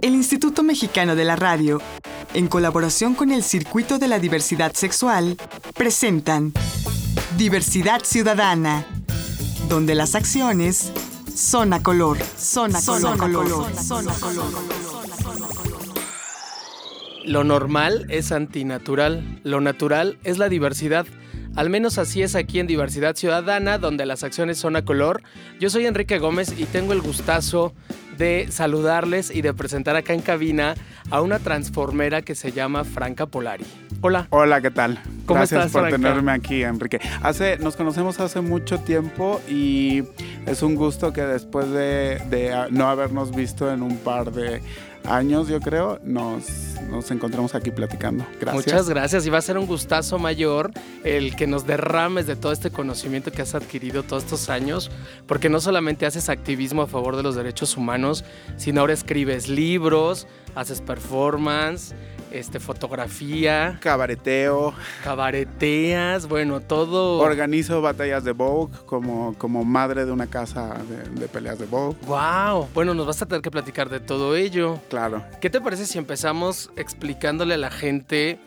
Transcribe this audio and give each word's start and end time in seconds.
El 0.00 0.14
Instituto 0.14 0.62
Mexicano 0.62 1.14
de 1.14 1.24
la 1.24 1.36
Radio, 1.36 1.80
en 2.34 2.48
colaboración 2.48 3.14
con 3.14 3.30
el 3.30 3.42
Circuito 3.42 3.98
de 3.98 4.08
la 4.08 4.18
Diversidad 4.18 4.72
Sexual, 4.74 5.36
presentan 5.74 6.52
Diversidad 7.36 8.02
Ciudadana, 8.04 8.86
donde 9.68 9.94
las 9.94 10.14
acciones 10.14 10.92
son 11.34 11.72
a 11.72 11.82
color, 11.82 12.18
son 12.36 12.74
a 12.74 12.80
color, 12.82 13.18
color, 13.18 13.76
son 13.76 14.08
a 14.08 14.12
color. 14.14 14.44
Lo 17.24 17.44
normal 17.44 18.06
es 18.08 18.32
antinatural, 18.32 19.40
lo 19.44 19.60
natural 19.60 20.18
es 20.24 20.38
la 20.38 20.48
diversidad. 20.48 21.06
Al 21.54 21.68
menos 21.68 21.98
así 21.98 22.22
es 22.22 22.34
aquí 22.34 22.60
en 22.60 22.66
Diversidad 22.66 23.16
Ciudadana, 23.16 23.78
donde 23.78 24.06
las 24.06 24.24
acciones 24.24 24.58
son 24.58 24.76
a 24.76 24.84
color. 24.84 25.22
Yo 25.58 25.68
soy 25.68 25.86
Enrique 25.86 26.18
Gómez 26.18 26.54
y 26.56 26.64
tengo 26.64 26.92
el 26.92 27.02
gustazo 27.02 27.74
de 28.20 28.48
saludarles 28.50 29.34
y 29.34 29.40
de 29.40 29.54
presentar 29.54 29.96
acá 29.96 30.12
en 30.12 30.20
cabina 30.20 30.74
a 31.10 31.22
una 31.22 31.38
transformera 31.38 32.20
que 32.20 32.34
se 32.34 32.52
llama 32.52 32.84
Franca 32.84 33.24
Polari. 33.24 33.64
Hola. 34.02 34.28
Hola, 34.28 34.60
¿qué 34.60 34.70
tal? 34.70 35.00
¿Cómo 35.24 35.38
Gracias 35.40 35.66
estás, 35.66 35.72
por 35.72 35.88
Franca? 35.88 35.96
tenerme 35.96 36.32
aquí, 36.32 36.62
Enrique. 36.62 37.00
Hace, 37.22 37.56
nos 37.58 37.76
conocemos 37.76 38.20
hace 38.20 38.42
mucho 38.42 38.78
tiempo 38.80 39.40
y 39.48 40.04
es 40.46 40.62
un 40.62 40.74
gusto 40.74 41.14
que 41.14 41.22
después 41.22 41.70
de, 41.70 42.20
de, 42.28 42.52
ah, 42.52 42.68
no 42.70 42.88
habernos 42.88 43.34
visto 43.34 43.72
en 43.72 43.80
un 43.80 43.96
par 43.96 44.32
de 44.32 44.60
años, 45.04 45.48
yo 45.48 45.60
creo, 45.60 45.98
nos, 46.04 46.76
nos 46.90 47.10
encontramos 47.10 47.54
aquí 47.54 47.70
platicando. 47.70 48.26
Gracias. 48.40 48.66
Muchas 48.66 48.88
gracias 48.88 49.26
y 49.26 49.30
va 49.30 49.38
a 49.38 49.42
ser 49.42 49.58
un 49.58 49.66
gustazo 49.66 50.18
mayor 50.18 50.70
el 51.04 51.36
que 51.36 51.46
nos 51.46 51.66
derrames 51.66 52.26
de 52.26 52.36
todo 52.36 52.52
este 52.52 52.70
conocimiento 52.70 53.32
que 53.32 53.42
has 53.42 53.54
adquirido 53.54 54.02
todos 54.02 54.24
estos 54.24 54.48
años, 54.48 54.90
porque 55.26 55.48
no 55.48 55.60
solamente 55.60 56.06
haces 56.06 56.28
activismo 56.28 56.82
a 56.82 56.86
favor 56.86 57.16
de 57.16 57.22
los 57.22 57.34
derechos 57.34 57.76
humanos, 57.76 58.24
sino 58.56 58.80
ahora 58.80 58.92
escribes 58.92 59.48
libros, 59.48 60.26
haces 60.54 60.80
performance, 60.80 61.94
este, 62.30 62.60
fotografía, 62.60 63.78
Cabareteo, 63.80 64.74
cabareteas, 65.02 66.28
bueno, 66.28 66.60
todo... 66.60 67.18
organizo 67.18 67.80
batallas 67.80 68.24
de 68.24 68.32
Vogue 68.32 68.72
como, 68.86 69.34
como 69.38 69.64
madre 69.64 70.04
de 70.04 70.12
una 70.12 70.26
casa 70.26 70.76
de, 70.88 71.20
de 71.20 71.28
peleas 71.28 71.58
de 71.58 71.66
Vogue. 71.66 71.96
¡Wow! 72.06 72.68
Bueno, 72.74 72.94
nos 72.94 73.06
vas 73.06 73.22
a 73.22 73.26
tener 73.26 73.42
que 73.42 73.50
platicar 73.50 73.88
de 73.88 74.00
todo 74.00 74.36
ello. 74.36 74.78
Claro. 74.88 75.24
¿Qué 75.40 75.50
te 75.50 75.60
parece 75.60 75.86
si 75.86 75.98
empezamos 75.98 76.70
explicándole 76.76 77.54
a 77.54 77.58
la 77.58 77.70
gente? 77.70 78.38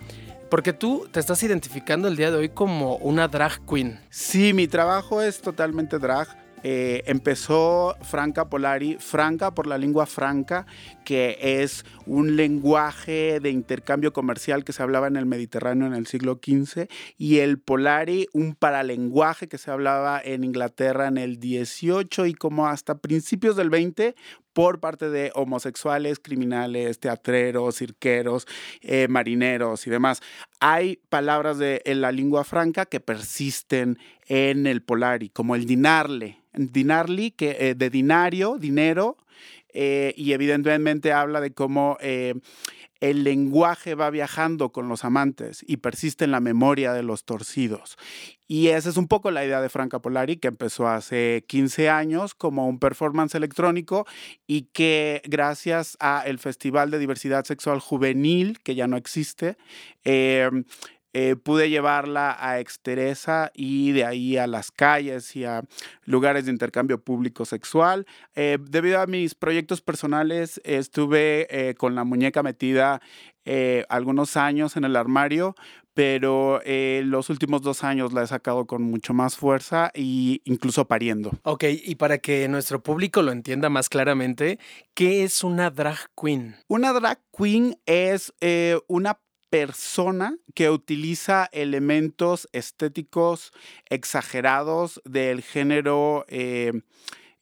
Porque 0.50 0.72
tú 0.72 1.08
te 1.12 1.20
estás 1.20 1.42
identificando 1.42 2.08
el 2.08 2.16
día 2.16 2.30
de 2.30 2.38
hoy 2.38 2.50
como 2.50 2.98
una 2.98 3.28
drag 3.28 3.66
queen. 3.66 4.00
Sí, 4.12 4.54
mi 4.54 4.68
trabajo 4.68 5.22
es 5.22 5.42
totalmente 5.42 5.98
drag. 5.98 6.28
Eh, 6.64 7.04
empezó 7.08 7.96
Franca 8.02 8.50
Polari, 8.50 8.98
franca 9.00 9.54
por 9.54 9.68
la 9.68 9.78
lengua 9.78 10.06
franca, 10.06 10.66
que 11.04 11.38
es 11.40 11.86
un 12.06 12.36
lenguaje 12.36 13.40
de 13.42 13.50
intercambio 13.50 14.14
comercial 14.14 14.64
que 14.64 14.74
se 14.74 14.82
hablaba 14.82 15.08
en 15.08 15.18
el 15.18 15.26
Mediterráneo 15.26 15.88
en 15.88 15.94
el 15.94 16.08
siglo 16.08 16.40
XV, 16.42 16.88
y 17.18 17.40
el 17.40 17.60
Polari, 17.60 18.28
un 18.34 18.56
paralenguaje 18.56 19.48
que 19.48 19.58
se 19.58 19.72
hablaba 19.72 20.22
en 20.24 20.44
Inglaterra 20.44 21.08
en 21.08 21.18
el 21.18 21.36
XVIII 21.36 22.30
y 22.30 22.34
como 22.34 22.68
hasta 22.68 22.98
principios 22.98 23.56
del 23.56 23.70
XX 23.70 24.16
por 24.54 24.80
parte 24.80 25.10
de 25.10 25.32
homosexuales, 25.36 26.20
criminales, 26.20 27.00
teatreros, 27.00 27.78
cirqueros, 27.78 28.48
eh, 28.82 29.08
marineros 29.10 29.86
y 29.88 29.90
demás. 29.90 30.22
Hay 30.60 31.00
palabras 31.10 31.58
de 31.58 31.82
en 31.86 32.02
la 32.02 32.12
lengua 32.12 32.44
franca 32.44 32.86
que 32.86 33.00
persisten 33.00 33.98
en 34.28 34.68
el 34.68 34.84
Polari, 34.84 35.30
como 35.30 35.56
el 35.56 35.66
dinarle, 35.66 36.43
dinarli, 36.54 37.32
que, 37.32 37.58
eh, 37.60 37.76
de 37.76 37.90
dinario, 37.90 38.58
dinero, 38.58 39.18
eh, 39.74 40.14
y 40.16 40.34
evidentemente 40.34 41.14
habla 41.14 41.42
de 41.42 41.52
cómo 41.52 41.98
eh, 42.00 42.36
el 43.00 43.24
lenguaje 43.24 43.96
va 43.96 44.10
viajando 44.12 44.72
con 44.72 44.88
los 44.88 45.04
amantes 45.04 45.66
y 45.68 45.78
persiste 45.78 46.24
en 46.24 46.32
la 46.32 46.40
memoria 46.40 46.94
de 46.94 47.04
los 47.04 47.26
torcidos. 47.26 47.98
Y 48.48 48.68
esa 48.68 48.90
es 48.90 48.98
un 48.98 49.08
poco 49.08 49.32
la 49.32 49.44
idea 49.44 49.62
de 49.62 49.70
Franca 49.70 50.00
Polari, 50.00 50.38
que 50.38 50.48
empezó 50.50 50.88
hace 50.88 51.44
15 51.48 51.90
años 51.90 52.36
como 52.36 52.68
un 52.68 52.80
performance 52.80 53.36
electrónico 53.36 54.06
y 54.48 54.70
que 54.74 55.22
gracias 55.26 55.98
al 56.00 56.38
Festival 56.40 56.92
de 56.92 57.00
Diversidad 57.00 57.44
Sexual 57.44 57.80
Juvenil, 57.80 58.60
que 58.64 58.76
ya 58.76 58.88
no 58.88 58.96
existe, 58.96 59.58
eh, 61.14 61.36
pude 61.36 61.70
llevarla 61.70 62.36
a 62.40 62.60
Exteresa 62.60 63.52
y 63.54 63.92
de 63.92 64.06
ahí 64.06 64.38
a 64.38 64.48
las 64.48 64.72
calles 64.72 65.36
y 65.36 65.46
a 65.46 65.64
lugares 66.06 66.46
de 66.46 66.52
intercambio 66.52 67.00
público 67.02 67.46
sexual. 67.46 68.06
Eh, 68.36 68.58
debido 68.62 69.00
a 69.00 69.08
mis 69.08 69.36
proyectos 69.36 69.82
personales, 69.82 70.60
estuve 70.64 71.48
eh, 71.50 71.76
con 71.76 71.96
la 71.96 72.04
muñeca 72.04 72.44
metida 72.44 73.02
algunos 73.90 74.38
años 74.38 74.78
en 74.78 74.86
el 74.86 74.96
armario, 74.96 75.54
pero 75.94 76.62
eh, 76.66 77.04
los 77.06 77.30
últimos 77.30 77.62
dos 77.62 77.84
años 77.84 78.14
la 78.14 78.24
he 78.24 78.28
sacado 78.28 78.66
con 78.66 78.84
mucho 78.84 79.14
más 79.14 79.38
fuerza 79.38 79.92
e 79.94 80.42
incluso 80.44 80.86
pariendo. 80.88 81.32
Ok, 81.44 81.66
y 81.84 81.96
para 81.96 82.18
que 82.18 82.48
nuestro 82.48 82.82
público 82.82 83.22
lo 83.22 83.32
entienda 83.32 83.70
más 83.70 83.90
claramente, 83.90 84.60
¿qué 84.94 85.24
es 85.24 85.44
una 85.44 85.70
drag 85.70 85.98
queen? 86.20 86.56
Una 86.68 86.94
drag 86.94 87.20
queen 87.36 87.78
es 87.86 88.34
eh, 88.42 88.80
una 88.88 89.20
persona 89.54 90.36
que 90.56 90.72
utiliza 90.72 91.48
elementos 91.52 92.50
estéticos 92.54 93.52
exagerados 93.88 95.00
del 95.06 95.44
género 95.44 96.26
eh, 96.28 96.82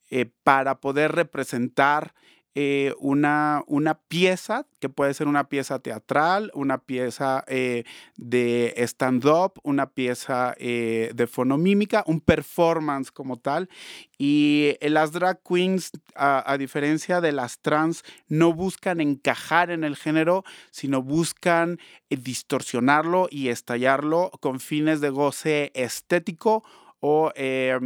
eh, 0.09 0.25
para 0.43 0.81
poder 0.81 1.13
representar 1.13 2.13
eh, 2.53 2.93
una, 2.99 3.63
una, 3.67 3.95
pieza, 3.95 4.65
que 4.79 4.89
puede 4.89 5.13
ser 5.13 5.27
una 5.27 5.47
pieza 5.47 5.79
teatral, 5.79 6.51
una 6.53 6.79
pieza 6.79 7.45
eh, 7.47 7.85
de 8.17 8.73
stand-up, 8.79 9.53
una 9.63 9.89
pieza 9.89 10.53
eh, 10.57 11.11
de 11.15 11.27
fonomímica, 11.27 12.03
un 12.07 12.19
performance 12.19 13.09
como 13.11 13.37
tal. 13.37 13.69
Y 14.17 14.75
las 14.81 15.13
drag 15.13 15.39
queens, 15.47 15.91
a, 16.15 16.57
diferencia 16.59 17.21
de 17.21 17.31
las 17.31 17.59
trans, 17.59 18.03
no 18.27 18.53
buscan 18.53 18.99
encajar 18.99 19.71
en 19.71 19.85
el 19.85 19.95
género, 19.95 20.43
sino 20.71 21.01
buscan 21.01 21.79
distorsionarlo 22.09 23.29
y 23.31 23.47
estallarlo 23.47 24.29
con 24.41 24.59
fines 24.59 24.99
de 24.99 25.09
goce 25.09 25.71
estético 25.73 26.63
o 26.99 27.31
eh, 27.35 27.79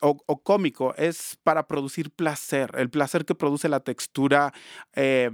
o, 0.00 0.16
o, 0.26 0.42
cómico, 0.42 0.94
es 0.96 1.38
para 1.42 1.66
producir 1.66 2.10
placer, 2.10 2.72
el 2.76 2.90
placer 2.90 3.24
que 3.24 3.34
produce 3.34 3.68
la 3.68 3.80
textura 3.80 4.52
eh, 4.94 5.30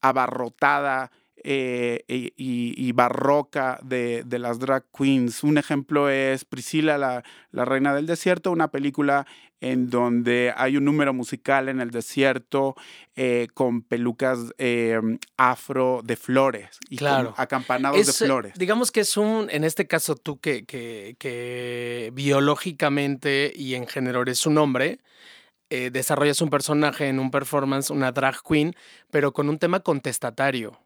abarrotada 0.00 1.10
eh, 1.44 2.04
y, 2.08 2.32
y, 2.36 2.92
barroca 2.92 3.78
de, 3.82 4.22
de, 4.24 4.38
las 4.38 4.58
drag 4.58 4.84
queens. 4.96 5.44
Un 5.44 5.58
ejemplo 5.58 6.10
es 6.10 6.44
Priscila, 6.44 6.98
la, 6.98 7.22
la, 7.52 7.64
reina 7.64 7.94
del 7.94 8.06
desierto, 8.06 8.50
una 8.50 8.68
película 8.68 9.26
en 9.60 9.90
donde 9.90 10.52
hay 10.56 10.76
un 10.76 10.84
número 10.84 11.12
musical 11.12 11.68
en 11.68 11.80
el 11.80 11.90
desierto 11.90 12.74
eh, 13.16 13.48
con 13.54 13.82
pelucas 13.82 14.38
eh, 14.58 15.00
afro 15.36 16.00
de 16.04 16.16
flores 16.16 16.78
y 16.88 16.96
claro. 16.96 17.34
acampanados 17.36 17.98
es, 17.98 18.06
de 18.06 18.26
flores. 18.26 18.54
Digamos 18.56 18.90
que 18.90 19.00
es 19.00 19.16
un, 19.16 19.48
en 19.50 19.64
este 19.64 19.86
caso 19.86 20.16
tú 20.16 20.38
que, 20.38 20.64
que, 20.64 21.16
que 21.18 22.10
biológicamente 22.14 23.52
y 23.54 23.74
en 23.74 23.86
género 23.86 24.22
eres 24.22 24.46
un 24.46 24.58
hombre, 24.58 25.00
desarrollas 25.70 26.40
un 26.40 26.48
personaje 26.48 27.08
en 27.08 27.18
un 27.18 27.30
performance, 27.30 27.90
una 27.90 28.10
drag 28.10 28.42
queen, 28.42 28.74
pero 29.10 29.32
con 29.32 29.48
un 29.48 29.58
tema 29.58 29.80
contestatario. 29.80 30.80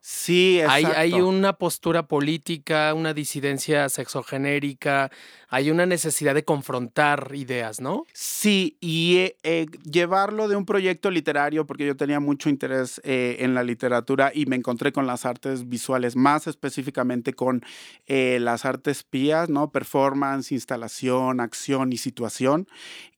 Sí, 0.00 0.60
hay, 0.66 0.84
hay, 0.84 1.12
una 1.14 1.54
postura 1.54 2.06
política, 2.06 2.94
una 2.94 3.12
disidencia 3.12 3.88
sexogenérica, 3.88 5.10
hay 5.48 5.70
una 5.70 5.86
necesidad 5.86 6.34
de 6.34 6.44
confrontar 6.44 7.32
ideas, 7.34 7.80
¿no? 7.80 8.04
Sí, 8.12 8.76
y 8.80 9.32
eh, 9.42 9.66
llevarlo 9.84 10.48
de 10.48 10.56
un 10.56 10.64
proyecto 10.64 11.10
literario, 11.10 11.66
porque 11.66 11.86
yo 11.86 11.96
tenía 11.96 12.20
mucho 12.20 12.48
interés 12.48 13.00
eh, 13.04 13.36
en 13.40 13.54
la 13.54 13.64
literatura 13.64 14.30
y 14.32 14.46
me 14.46 14.56
encontré 14.56 14.92
con 14.92 15.06
las 15.06 15.26
artes 15.26 15.68
visuales, 15.68 16.16
más 16.16 16.46
específicamente 16.46 17.34
con 17.34 17.62
eh, 18.06 18.38
las 18.40 18.64
artes 18.64 19.02
pías, 19.02 19.48
¿no? 19.48 19.70
Performance, 19.70 20.52
instalación, 20.52 21.40
acción 21.40 21.92
y 21.92 21.98
situación. 21.98 22.68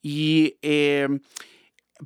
Y 0.02 0.56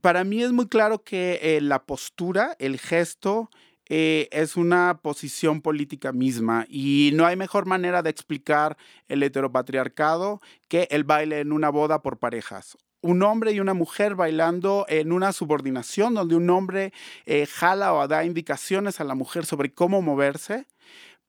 para 0.00 0.24
mí 0.24 0.42
es 0.42 0.52
muy 0.52 0.68
claro 0.68 1.02
que 1.02 1.38
eh, 1.42 1.60
la 1.60 1.84
postura, 1.84 2.56
el 2.58 2.78
gesto, 2.78 3.50
eh, 3.88 4.28
es 4.32 4.56
una 4.56 5.00
posición 5.02 5.60
política 5.60 6.12
misma 6.12 6.66
y 6.68 7.10
no 7.14 7.26
hay 7.26 7.36
mejor 7.36 7.66
manera 7.66 8.02
de 8.02 8.10
explicar 8.10 8.76
el 9.08 9.22
heteropatriarcado 9.22 10.40
que 10.68 10.88
el 10.90 11.04
baile 11.04 11.40
en 11.40 11.52
una 11.52 11.68
boda 11.68 12.00
por 12.00 12.18
parejas. 12.18 12.78
Un 13.02 13.22
hombre 13.22 13.52
y 13.52 13.60
una 13.60 13.74
mujer 13.74 14.14
bailando 14.14 14.86
en 14.88 15.12
una 15.12 15.32
subordinación 15.32 16.14
donde 16.14 16.36
un 16.36 16.48
hombre 16.48 16.94
eh, 17.26 17.46
jala 17.46 17.92
o 17.92 18.08
da 18.08 18.24
indicaciones 18.24 19.00
a 19.00 19.04
la 19.04 19.14
mujer 19.14 19.44
sobre 19.44 19.74
cómo 19.74 20.00
moverse 20.00 20.66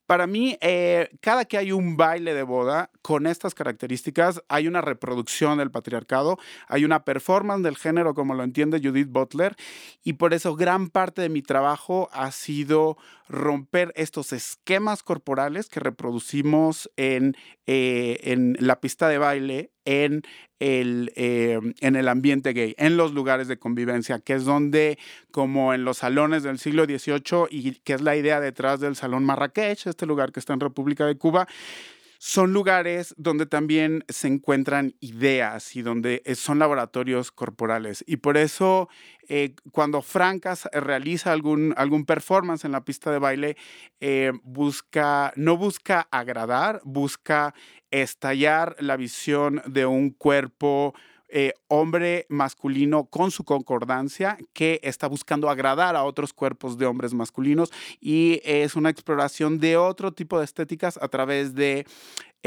Para 0.06 0.28
mí, 0.28 0.58
eh, 0.62 1.10
cada 1.20 1.46
que 1.46 1.58
hay 1.58 1.72
un 1.72 1.98
baile 1.98 2.36
de 2.36 2.44
boda 2.44 2.92
con 3.02 3.26
estas 3.26 3.56
características, 3.56 4.44
hay 4.50 4.68
una 4.68 4.82
reproducción 4.82 5.58
del 5.58 5.72
patriarcado, 5.72 6.38
hay 6.68 6.86
una 6.86 7.04
performance 7.04 7.64
del 7.64 7.76
género 7.76 8.14
como 8.14 8.36
lo 8.36 8.44
entiende 8.44 8.82
Judith 8.84 9.10
Butler, 9.10 9.56
y 10.04 10.14
por 10.14 10.36
eso 10.36 10.56
gran 10.56 10.90
parte 10.90 11.24
de 11.24 11.30
mi 11.30 11.42
trabajo 11.42 12.10
ha 12.14 12.32
sido 12.32 12.98
romper 13.28 13.94
estos 13.96 14.32
esquemas 14.32 15.02
corporales 15.02 15.70
que 15.70 15.80
reproducimos 15.80 16.92
en, 16.98 17.36
eh, 17.66 18.20
en 18.24 18.58
la 18.60 18.80
pista 18.80 19.10
de 19.10 19.18
baile, 19.18 19.72
en 19.86 20.24
el, 20.60 21.12
eh, 21.16 21.60
en 21.80 21.96
el 21.96 22.08
ambiente 22.08 22.54
gay, 22.54 22.76
en 22.78 22.98
los 22.98 23.14
lugares 23.14 23.48
de 23.48 23.58
convivencia, 23.58 24.20
que 24.20 24.34
es 24.34 24.46
donde, 24.46 24.98
como 25.32 25.74
en 25.74 25.86
los 25.86 25.98
salones 25.98 26.44
del 26.44 26.60
siglo 26.60 26.86
XVIII, 26.86 27.48
y 27.50 27.72
que 27.76 27.94
es 27.94 28.02
la 28.02 28.16
idea 28.16 28.40
detrás 28.40 28.80
del 28.80 28.96
Salón 28.96 29.24
Marrakech, 29.24 29.88
este 29.88 30.06
lugar 30.06 30.32
que 30.32 30.40
está 30.40 30.54
en 30.54 30.60
República 30.60 31.06
de 31.06 31.18
Cuba, 31.18 31.48
son 32.26 32.54
lugares 32.54 33.14
donde 33.20 33.46
también 33.46 34.04
se 34.10 34.28
encuentran 34.28 34.96
ideas 35.00 35.76
y 35.76 35.84
donde 35.84 36.24
eh, 36.26 36.34
son 36.34 36.58
laboratorios 36.58 37.32
corporales. 37.32 38.04
Y 38.08 38.18
por 38.18 38.36
eso 38.36 38.90
eh, 39.30 39.54
cuando 39.72 40.02
Francas 40.02 40.68
realiza 40.74 41.32
algún, 41.32 41.76
algún 41.78 42.04
performance 42.04 42.66
en 42.66 42.72
la 42.72 42.84
pista 42.84 43.12
de 43.12 43.20
baile, 43.20 43.58
eh, 44.00 44.32
busca, 44.42 45.34
no 45.36 45.56
busca 45.56 46.08
agradar, 46.10 46.82
busca 46.84 47.54
estallar 47.92 48.76
la 48.80 48.98
visión 48.98 49.62
de 49.68 49.86
un 49.86 50.10
cuerpo 50.10 50.96
eh, 51.38 51.52
hombre 51.68 52.26
masculino 52.30 53.08
con 53.08 53.30
su 53.30 53.44
concordancia 53.44 54.38
que 54.54 54.80
está 54.84 55.08
buscando 55.10 55.50
agradar 55.50 55.98
a 55.98 56.06
otros 56.06 56.32
cuerpos 56.32 56.78
de 56.78 56.86
hombres 56.86 57.14
masculinos 57.14 57.74
y 58.00 58.40
es 58.46 58.78
una 58.78 58.90
exploración 58.90 59.60
de 59.60 59.76
otro 59.76 60.14
tipo 60.14 60.40
de 60.40 60.46
estéticas 60.46 60.98
a 61.02 61.10
través 61.10 61.54
de 61.54 61.86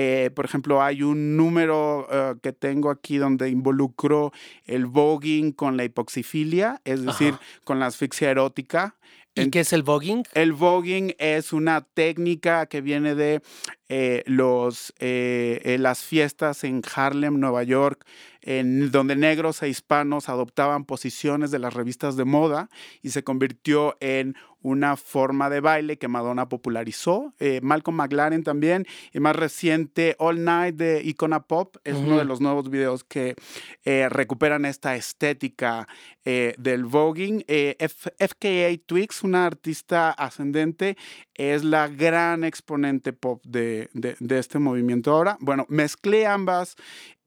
eh, 0.00 0.30
por 0.34 0.44
ejemplo, 0.44 0.80
hay 0.80 1.02
un 1.02 1.36
número 1.36 2.06
eh, 2.10 2.36
que 2.40 2.52
tengo 2.52 2.88
aquí 2.88 3.18
donde 3.18 3.50
involucro 3.50 4.32
el 4.64 4.86
voguing 4.86 5.50
con 5.50 5.76
la 5.76 5.84
hipoxifilia, 5.84 6.80
es 6.84 7.04
decir, 7.04 7.34
con 7.64 7.80
la 7.80 7.86
asfixia 7.86 8.30
erótica. 8.30 8.94
¿Y 9.34 9.50
qué 9.50 9.60
es 9.60 9.72
el 9.72 9.82
voguing? 9.82 10.24
El 10.34 10.52
voguing 10.52 11.14
es 11.18 11.52
una 11.52 11.82
técnica 11.82 12.66
que 12.66 12.80
viene 12.80 13.14
de 13.14 13.40
los, 14.26 14.92
las 14.98 16.02
fiestas 16.02 16.64
en 16.64 16.82
Harlem, 16.94 17.38
Nueva 17.38 17.62
York, 17.62 18.04
en 18.42 18.90
donde 18.90 19.14
negros 19.14 19.62
e 19.62 19.68
hispanos 19.68 20.28
adoptaban 20.28 20.84
posiciones 20.84 21.50
de 21.50 21.58
las 21.58 21.74
revistas 21.74 22.16
de 22.16 22.24
moda 22.24 22.68
y 23.02 23.10
se 23.10 23.22
convirtió 23.22 23.96
en 24.00 24.36
una 24.62 24.96
forma 24.96 25.50
de 25.50 25.60
baile 25.60 25.98
que 25.98 26.08
Madonna 26.08 26.48
popularizó. 26.48 27.34
Eh, 27.38 27.60
Malcolm 27.62 27.96
McLaren 27.96 28.42
también, 28.42 28.86
y 29.12 29.20
más 29.20 29.36
reciente, 29.36 30.16
All 30.18 30.44
Night 30.44 30.76
de 30.76 31.02
Icona 31.04 31.44
Pop, 31.44 31.76
es 31.84 31.96
uno 31.96 32.18
de 32.18 32.24
los 32.24 32.40
nuevos 32.40 32.70
videos 32.70 33.04
que 33.04 33.36
eh, 33.84 34.08
recuperan 34.08 34.64
esta 34.64 34.96
estética 34.96 35.86
eh, 36.24 36.54
del 36.58 36.84
voguing. 36.84 37.44
FKA 37.46 38.76
Twix, 38.84 39.22
una 39.22 39.46
artista 39.46 40.10
ascendente, 40.10 40.96
es 41.34 41.64
la 41.64 41.88
gran 41.88 42.44
exponente 42.44 43.12
pop 43.12 43.44
de, 43.46 43.88
de 43.92 44.38
este 44.38 44.58
movimiento 44.58 45.12
ahora. 45.12 45.36
Bueno, 45.40 45.66
mezclé 45.68 46.26
ambas 46.26 46.76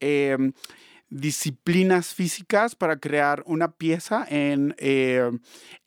em, 0.00 0.52
disciplinas 1.12 2.14
físicas 2.14 2.74
para 2.74 2.96
crear 2.96 3.42
una 3.46 3.72
pieza 3.72 4.24
en, 4.28 4.74
eh, 4.78 5.30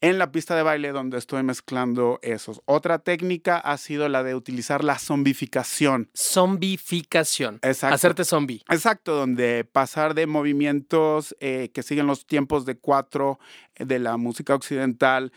en 0.01 0.19
la 0.19 0.31
pista 0.31 0.55
de 0.55 0.61
baile 0.61 0.91
donde 0.91 1.17
estoy 1.17 1.41
mezclando 1.41 2.19
esos. 2.21 2.61
Otra 2.65 2.99
técnica 2.99 3.57
ha 3.57 3.77
sido 3.77 4.07
la 4.07 4.23
de 4.23 4.35
utilizar 4.35 4.83
la 4.83 4.99
zombificación. 4.99 6.09
Zombificación. 6.15 7.55
Exacto. 7.63 7.95
Hacerte 7.95 8.23
zombie. 8.23 8.61
Exacto, 8.69 9.15
donde 9.15 9.63
pasar 9.63 10.13
de 10.13 10.27
movimientos 10.27 11.35
eh, 11.39 11.71
que 11.73 11.81
siguen 11.81 12.05
los 12.05 12.27
tiempos 12.27 12.65
de 12.65 12.77
cuatro 12.77 13.39
eh, 13.75 13.85
de 13.85 13.99
la 13.99 14.17
música 14.17 14.53
occidental. 14.53 15.31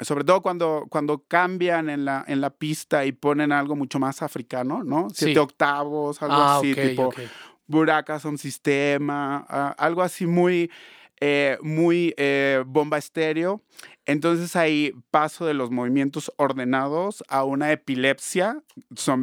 sobre 0.00 0.24
todo 0.24 0.42
cuando, 0.42 0.86
cuando 0.90 1.22
cambian 1.28 1.88
en 1.88 2.04
la, 2.04 2.24
en 2.26 2.40
la 2.40 2.50
pista 2.50 3.04
y 3.04 3.12
ponen 3.12 3.52
algo 3.52 3.76
mucho 3.76 4.00
más 4.00 4.22
africano, 4.22 4.82
¿no? 4.82 5.08
Siete 5.12 5.38
octavos, 5.38 6.20
algo 6.20 6.34
ah, 6.34 6.58
así, 6.58 6.74
tipo 6.74 7.12
Buraka 7.66 8.20
un 8.24 8.38
Sistema, 8.38 9.46
ah, 9.48 9.74
algo 9.78 10.02
así 10.02 10.26
muy, 10.26 10.70
eh, 11.20 11.58
muy 11.62 12.14
eh, 12.16 12.62
bomba 12.66 12.98
estéreo. 12.98 13.62
Entonces 14.06 14.54
ahí 14.56 14.92
paso 15.10 15.46
de 15.46 15.54
los 15.54 15.70
movimientos 15.70 16.30
ordenados 16.36 17.24
a 17.28 17.44
una 17.44 17.72
epilepsia, 17.72 18.62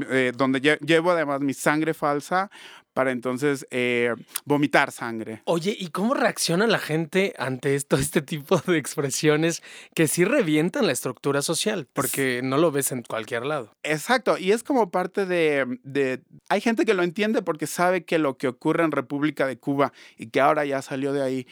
eh, 0.10 0.32
donde 0.36 0.80
llevo 0.82 1.12
además 1.12 1.42
mi 1.42 1.54
sangre 1.54 1.94
falsa 1.94 2.50
para 2.94 3.12
entonces 3.12 3.68
eh, 3.72 4.14
vomitar 4.46 4.92
sangre. 4.92 5.42
Oye, 5.46 5.76
¿y 5.78 5.88
cómo 5.88 6.14
reacciona 6.14 6.68
la 6.68 6.80
gente 6.80 7.34
ante 7.38 7.76
esto, 7.76 7.96
este 7.98 8.22
tipo 8.22 8.58
de 8.60 8.78
expresiones 8.78 9.62
que 9.94 10.08
sí 10.08 10.26
revientan 10.26 10.88
la 10.88 10.94
estructura 10.94 11.42
social? 11.42 11.88
Porque 11.94 12.42
no 12.44 12.58
lo 12.58 12.72
ves 12.72 12.92
en 12.92 13.04
cualquier 13.04 13.46
lado. 13.46 13.74
Exacto, 13.84 14.38
y 14.38 14.52
es 14.52 14.64
como 14.64 14.92
parte 14.92 15.26
de, 15.26 15.80
de... 15.84 16.22
Hay 16.50 16.62
gente 16.62 16.86
que 16.86 16.94
lo 16.94 17.04
entiende 17.04 17.42
porque 17.42 17.68
sabe 17.68 18.04
que 18.06 18.20
lo 18.20 18.38
que 18.38 18.48
ocurre 18.48 18.84
en 18.84 18.92
República 18.92 19.48
de 19.48 19.58
Cuba 19.58 19.94
y 20.18 20.28
que 20.28 20.42
ahora 20.42 20.66
ya 20.66 20.82
salió 20.82 21.14
de 21.14 21.24
ahí 21.24 21.48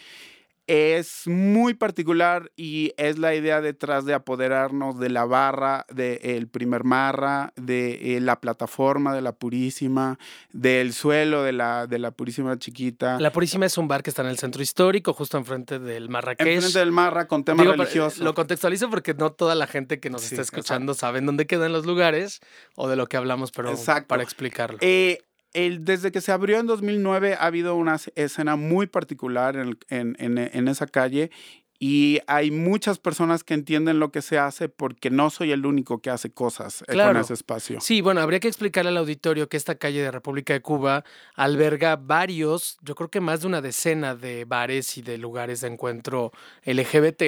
es 0.70 1.24
muy 1.26 1.74
particular 1.74 2.52
y 2.56 2.94
es 2.96 3.18
la 3.18 3.34
idea 3.34 3.60
detrás 3.60 4.06
de 4.06 4.14
apoderarnos 4.14 5.00
de 5.00 5.10
la 5.10 5.26
barra, 5.26 5.88
del 5.90 6.48
primer 6.48 6.84
marra, 6.84 7.54
de 7.56 8.18
eh, 8.18 8.20
la 8.22 8.40
plataforma 8.40 9.16
de 9.16 9.22
la 9.22 9.32
Purísima, 9.32 10.20
del 10.54 10.94
suelo 10.94 11.42
de 11.42 11.54
la, 11.54 11.88
de 11.88 11.98
la 11.98 12.12
Purísima 12.12 12.60
Chiquita. 12.60 13.20
La 13.20 13.32
Purísima 13.32 13.66
es 13.66 13.80
un 13.80 13.88
bar 13.88 14.04
que 14.04 14.12
está 14.12 14.22
en 14.22 14.28
el 14.28 14.38
centro 14.38 14.62
histórico, 14.62 15.14
justo 15.14 15.40
enfrente 15.40 15.80
del 15.80 16.08
Marrakech. 16.08 16.46
Enfrente 16.46 16.78
del 16.78 16.92
Marra, 16.92 17.28
con 17.28 17.44
tema 17.44 17.64
religioso. 17.64 18.24
Lo 18.24 18.36
contextualizo 18.36 18.92
porque 18.92 19.16
no 19.16 19.32
toda 19.32 19.56
la 19.56 19.66
gente 19.66 20.00
que 20.00 20.12
nos 20.12 20.32
está 20.32 20.44
escuchando 20.44 20.94
sabe 20.94 21.22
dónde 21.22 21.48
quedan 21.48 21.74
los 21.74 21.88
lugares 21.88 22.42
o 22.76 22.88
de 22.88 22.96
lo 22.96 23.08
que 23.08 23.18
hablamos, 23.18 23.52
pero 23.52 23.74
para 24.08 24.22
explicarlo. 24.22 24.78
Eh, 24.82 25.24
desde 25.54 26.12
que 26.12 26.22
se 26.22 26.32
abrió 26.32 26.60
en 26.60 26.68
2009 26.68 27.36
ha 27.36 27.46
habido 27.46 27.76
una 27.76 27.98
escena 28.16 28.56
muy 28.56 28.88
particular 28.88 29.56
en, 29.56 30.68
esa 30.68 30.88
calle 30.88 31.32
y 31.80 32.20
hay 32.28 32.52
muchas 32.52 33.00
personas 33.00 33.46
que 33.46 33.54
entienden 33.54 34.00
lo 34.00 34.12
que 34.12 34.22
se 34.22 34.38
hace 34.38 34.68
porque 34.68 35.10
no 35.10 35.30
soy 35.30 35.54
el 35.54 35.66
único 35.66 36.02
que 36.02 36.10
hace 36.10 36.30
cosas 36.30 36.84
eh, 36.88 36.98
con 36.98 37.16
ese 37.16 37.34
espacio. 37.34 37.80
Sí, 37.80 38.02
bueno, 38.02 38.20
habría 38.20 38.42
que 38.42 38.50
explicarle 38.50 38.90
al 38.90 38.98
auditorio 38.98 39.48
que 39.48 39.56
esta 39.56 39.76
calle 39.76 40.02
de 40.02 40.12
República 40.12 40.52
de 40.52 40.62
Cuba 40.62 41.06
alberga 41.36 41.96
varios, 41.96 42.78
yo 42.82 42.96
creo 42.96 43.10
que 43.10 43.22
más 43.22 43.42
de 43.42 43.48
una 43.48 43.62
decena 43.62 44.14
de 44.14 44.44
bares 44.44 44.98
y 44.98 45.02
de 45.02 45.18
lugares 45.18 45.62
de 45.62 45.70
encuentro 45.70 46.34
LGBT, 46.66 47.22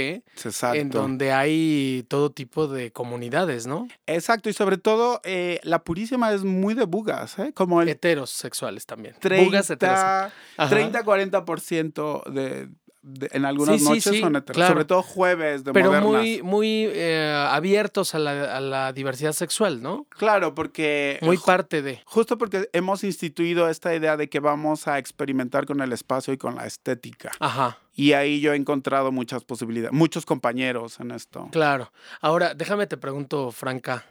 Exacto. 0.43 0.77
en 0.77 0.89
donde 0.89 1.31
hay 1.31 2.05
todo 2.09 2.31
tipo 2.31 2.67
de 2.67 2.91
comunidades, 2.91 3.67
¿no? 3.67 3.87
Exacto, 4.05 4.49
y 4.49 4.53
sobre 4.53 4.77
todo 4.77 5.21
eh, 5.23 5.61
la 5.63 5.83
Purísima 5.83 6.33
es 6.33 6.43
muy 6.43 6.73
de 6.73 6.83
bugas, 6.83 7.39
¿eh? 7.39 7.53
Como 7.53 7.81
el... 7.81 7.87
Heterosexuales 7.87 8.85
también. 8.85 9.15
30, 9.19 9.45
bugas 9.45 9.69
heterosexuales. 9.69 10.33
30-40% 10.57 12.25
de 12.31 12.69
en 13.03 13.45
algunas 13.45 13.81
noches 13.81 14.19
son 14.19 14.43
sobre 14.53 14.85
todo 14.85 15.01
jueves 15.01 15.63
de 15.63 15.73
Pero 15.73 16.01
muy, 16.01 16.41
muy 16.43 16.85
eh, 16.87 17.33
abiertos 17.49 18.13
a 18.13 18.19
la, 18.19 18.93
diversidad 18.93 19.33
sexual, 19.33 19.81
¿no? 19.81 20.05
Claro, 20.09 20.53
porque... 20.53 21.17
Muy 21.21 21.37
parte 21.37 21.81
de... 21.81 22.01
Justo 22.05 22.37
porque 22.37 22.69
hemos 22.73 23.03
instituido 23.03 23.69
esta 23.69 23.95
idea 23.95 24.17
de 24.17 24.29
que 24.29 24.39
vamos 24.39 24.87
a 24.87 24.99
experimentar 24.99 25.65
con 25.65 25.81
el 25.81 25.93
espacio 25.93 26.33
y 26.33 26.37
con 26.37 26.55
la 26.55 26.65
estética. 26.65 27.31
Ajá. 27.39 27.79
Y 27.93 28.13
ahí 28.13 28.39
yo 28.39 28.53
he 28.53 28.55
encontrado 28.55 29.11
muchas 29.11 29.43
posibilidades, 29.43 29.93
muchos 29.93 30.25
compañeros 30.25 30.99
en 30.99 31.11
esto. 31.11 31.49
Claro. 31.51 31.91
Ahora, 32.21 32.53
déjame 32.53 32.87
te 32.87 32.97
pregunto, 32.97 33.51
Franca 33.51 34.05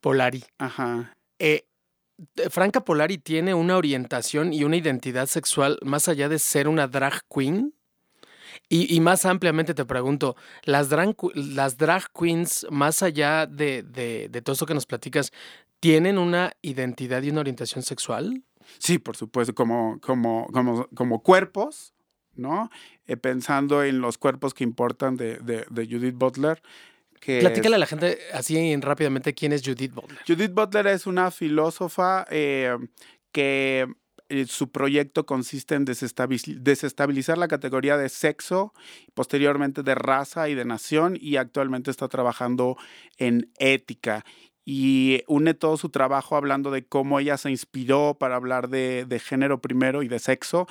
Polari. 0.00 0.44
Ajá. 0.58 1.12
Eh, 1.38 1.66
Franca 2.50 2.84
Polari 2.84 3.18
tiene 3.18 3.54
una 3.54 3.76
orientación 3.76 4.52
y 4.52 4.64
una 4.64 4.76
identidad 4.76 5.26
sexual 5.26 5.78
más 5.82 6.08
allá 6.08 6.28
de 6.28 6.38
ser 6.38 6.68
una 6.68 6.86
drag 6.86 7.22
queen. 7.28 7.74
Y, 8.68 9.00
más 9.00 9.24
ampliamente 9.24 9.74
te 9.74 9.84
pregunto, 9.84 10.36
¿las 10.64 10.88
drag, 10.88 11.16
las 11.34 11.76
drag 11.76 12.10
queens, 12.12 12.66
más 12.70 13.02
allá 13.02 13.46
de, 13.46 13.82
de, 13.82 14.42
todo 14.42 14.54
eso 14.54 14.66
que 14.66 14.74
nos 14.74 14.86
platicas, 14.86 15.32
tienen 15.80 16.18
una 16.18 16.52
identidad 16.62 17.22
y 17.22 17.30
una 17.30 17.40
orientación 17.40 17.82
sexual? 17.82 18.42
Sí, 18.78 18.98
por 18.98 19.16
supuesto, 19.16 19.54
como, 19.54 20.00
como, 20.00 20.48
como, 20.52 20.88
como 20.94 21.22
cuerpos, 21.22 21.94
¿no? 22.34 22.70
Eh, 23.06 23.16
pensando 23.16 23.82
en 23.82 24.00
los 24.00 24.18
cuerpos 24.18 24.54
que 24.54 24.64
importan 24.64 25.16
de, 25.16 25.38
de, 25.38 25.86
Judith 25.86 26.16
Butler. 26.16 26.62
Que 27.20 27.40
Platícale 27.40 27.76
a 27.76 27.78
la 27.78 27.86
gente 27.86 28.18
así 28.32 28.76
rápidamente 28.76 29.34
quién 29.34 29.52
es 29.52 29.62
Judith 29.64 29.94
Butler. 29.94 30.20
Judith 30.26 30.52
Butler 30.52 30.88
es 30.88 31.06
una 31.06 31.30
filósofa 31.30 32.26
eh, 32.30 32.76
que 33.32 33.86
eh, 34.28 34.46
su 34.46 34.70
proyecto 34.70 35.24
consiste 35.24 35.76
en 35.76 35.84
desestabilizar 35.84 37.38
la 37.38 37.48
categoría 37.48 37.96
de 37.96 38.08
sexo, 38.08 38.72
posteriormente 39.14 39.82
de 39.82 39.94
raza 39.94 40.48
y 40.48 40.54
de 40.54 40.64
nación, 40.64 41.16
y 41.20 41.36
actualmente 41.36 41.90
está 41.90 42.08
trabajando 42.08 42.76
en 43.18 43.50
ética. 43.58 44.24
y 44.68 45.22
une 45.28 45.54
todo 45.54 45.76
su 45.76 45.90
trabajo 45.90 46.34
hablando 46.34 46.72
de 46.72 46.84
cómo 46.84 47.20
ella 47.20 47.36
se 47.36 47.50
inspiró 47.50 48.16
para 48.18 48.34
hablar 48.34 48.68
de, 48.68 49.20
género 49.24 49.60
primero 49.60 50.02
y 50.02 50.08
de 50.08 50.18
sexo 50.18 50.66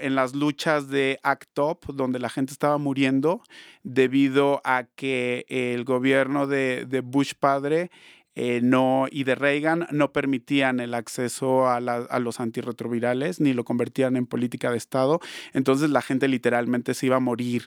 en 0.00 0.14
las 0.14 0.34
luchas 0.34 0.88
de 0.88 1.20
ACT 1.22 1.58
UP, 1.58 1.84
donde 1.92 2.18
la 2.18 2.30
gente 2.30 2.54
estaba 2.54 2.78
muriendo 2.78 3.42
debido 3.82 4.62
a 4.64 4.84
que 4.96 5.44
el 5.50 5.84
gobierno 5.84 6.46
de, 6.46 6.86
de 6.86 7.00
Bush 7.00 7.34
padre 7.38 7.90
eh, 8.34 8.60
no, 8.62 9.06
y 9.10 9.24
de 9.24 9.34
Reagan 9.34 9.86
no 9.90 10.12
permitían 10.12 10.80
el 10.80 10.94
acceso 10.94 11.68
a, 11.68 11.80
los 11.80 12.40
antirretrovirales 12.40 13.40
ni 13.40 13.52
lo 13.52 13.64
convertían 13.64 14.16
en 14.16 14.26
política 14.26 14.70
de 14.70 14.78
Estado. 14.78 15.20
Entonces 15.52 15.90
la 15.90 16.00
gente 16.00 16.28
literalmente 16.28 16.94
se 16.94 17.06
iba 17.06 17.16
a 17.16 17.20
morir 17.20 17.66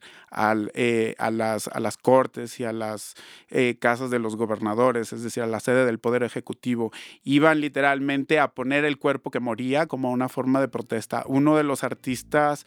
eh, 0.73 1.15
a, 1.19 1.31
las, 1.31 1.97
cortes 1.97 2.59
y 2.59 2.63
a 2.63 2.73
las 2.73 3.15
eh, 3.49 3.77
casas 3.79 4.09
de 4.09 4.19
los 4.19 4.35
gobernadores, 4.35 5.13
es 5.13 5.21
decir, 5.21 5.43
a 5.43 5.47
la 5.47 5.59
sede 5.59 5.85
del 5.85 5.99
Poder 5.99 6.23
Ejecutivo. 6.23 6.91
Iban 7.23 7.61
literalmente 7.61 8.39
a 8.39 8.49
poner 8.49 8.85
el 8.85 8.97
cuerpo 8.97 9.29
que 9.29 9.39
moría 9.39 9.85
como 9.85 10.11
una 10.11 10.29
forma 10.29 10.61
de 10.61 10.67
protesta. 10.67 11.23
Uno 11.27 11.57
de 11.57 11.63
los 11.63 11.83
artistas, 11.83 12.65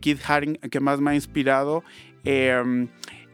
Keith 0.00 0.20
Haring, 0.26 0.54
que 0.56 0.80
más 0.80 1.00
me 1.00 1.10
ha 1.10 1.14
inspirado, 1.14 1.84
em, 2.24 2.88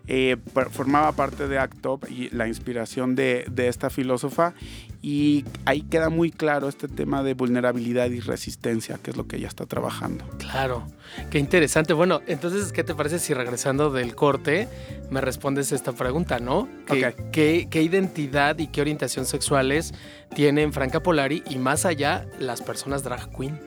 eh, 0.09 0.37
formaba 0.71 1.13
parte 1.13 1.47
de 1.47 1.59
ACT 1.59 1.87
UP 1.87 2.11
y 2.11 2.29
la 2.31 2.49
inspiración 2.49 3.15
de, 3.15 3.47
esta 3.57 3.91
filósofa 3.91 4.55
y 5.01 5.45
ahí 5.65 5.83
queda 5.83 6.11
muy 6.11 6.31
claro 6.31 6.69
este 6.69 6.89
tema 6.89 7.23
de 7.23 7.35
vulnerabilidad 7.35 8.11
y 8.11 8.21
resistencia, 8.21 8.99
que 9.03 9.13
es 9.13 9.17
lo 9.17 9.27
que 9.27 9.37
ella 9.37 9.49
está 9.49 9.67
trabajando. 9.67 10.25
Claro, 10.39 10.87
qué 11.31 11.39
interesante. 11.39 11.93
Bueno, 11.93 12.21
entonces, 12.27 12.73
¿qué 12.73 12.85
te 12.85 12.95
parece 12.95 13.19
si 13.19 13.35
regresando 13.35 13.91
del 13.91 14.15
corte 14.15 14.69
me 15.11 15.21
respondes 15.21 15.73
esta 15.73 15.93
pregunta, 15.93 16.39
no? 16.39 16.69
¿Qué, 16.87 17.69
qué 17.71 17.83
identidad 17.83 18.59
y 18.59 18.67
qué 18.69 18.81
orientación 18.81 19.25
sexuales 19.25 19.95
tienen 20.35 20.73
Franca 20.73 21.01
Polari 21.01 21.43
y 21.49 21.57
más 21.57 21.85
allá 21.85 22.27
las 22.39 22.63
personas 22.63 23.03
drag 23.03 23.31
queen? 23.37 23.61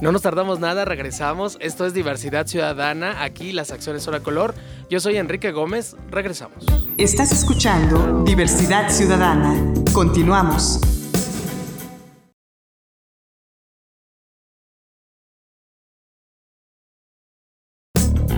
No 0.00 0.12
nos 0.12 0.22
tardamos 0.22 0.60
nada, 0.60 0.84
regresamos. 0.84 1.58
Esto 1.60 1.84
es 1.84 1.92
Diversidad 1.92 2.46
Ciudadana. 2.46 3.24
Aquí 3.24 3.52
las 3.52 3.72
acciones 3.72 4.04
son 4.04 4.14
a 4.14 4.20
color. 4.20 4.54
Yo 4.88 5.00
soy 5.00 5.16
Enrique 5.16 5.50
Gómez. 5.50 5.96
Regresamos. 6.08 6.64
Estás 6.98 7.32
escuchando 7.32 8.22
Diversidad 8.24 8.90
Ciudadana. 8.90 9.74
Continuamos. 9.92 10.80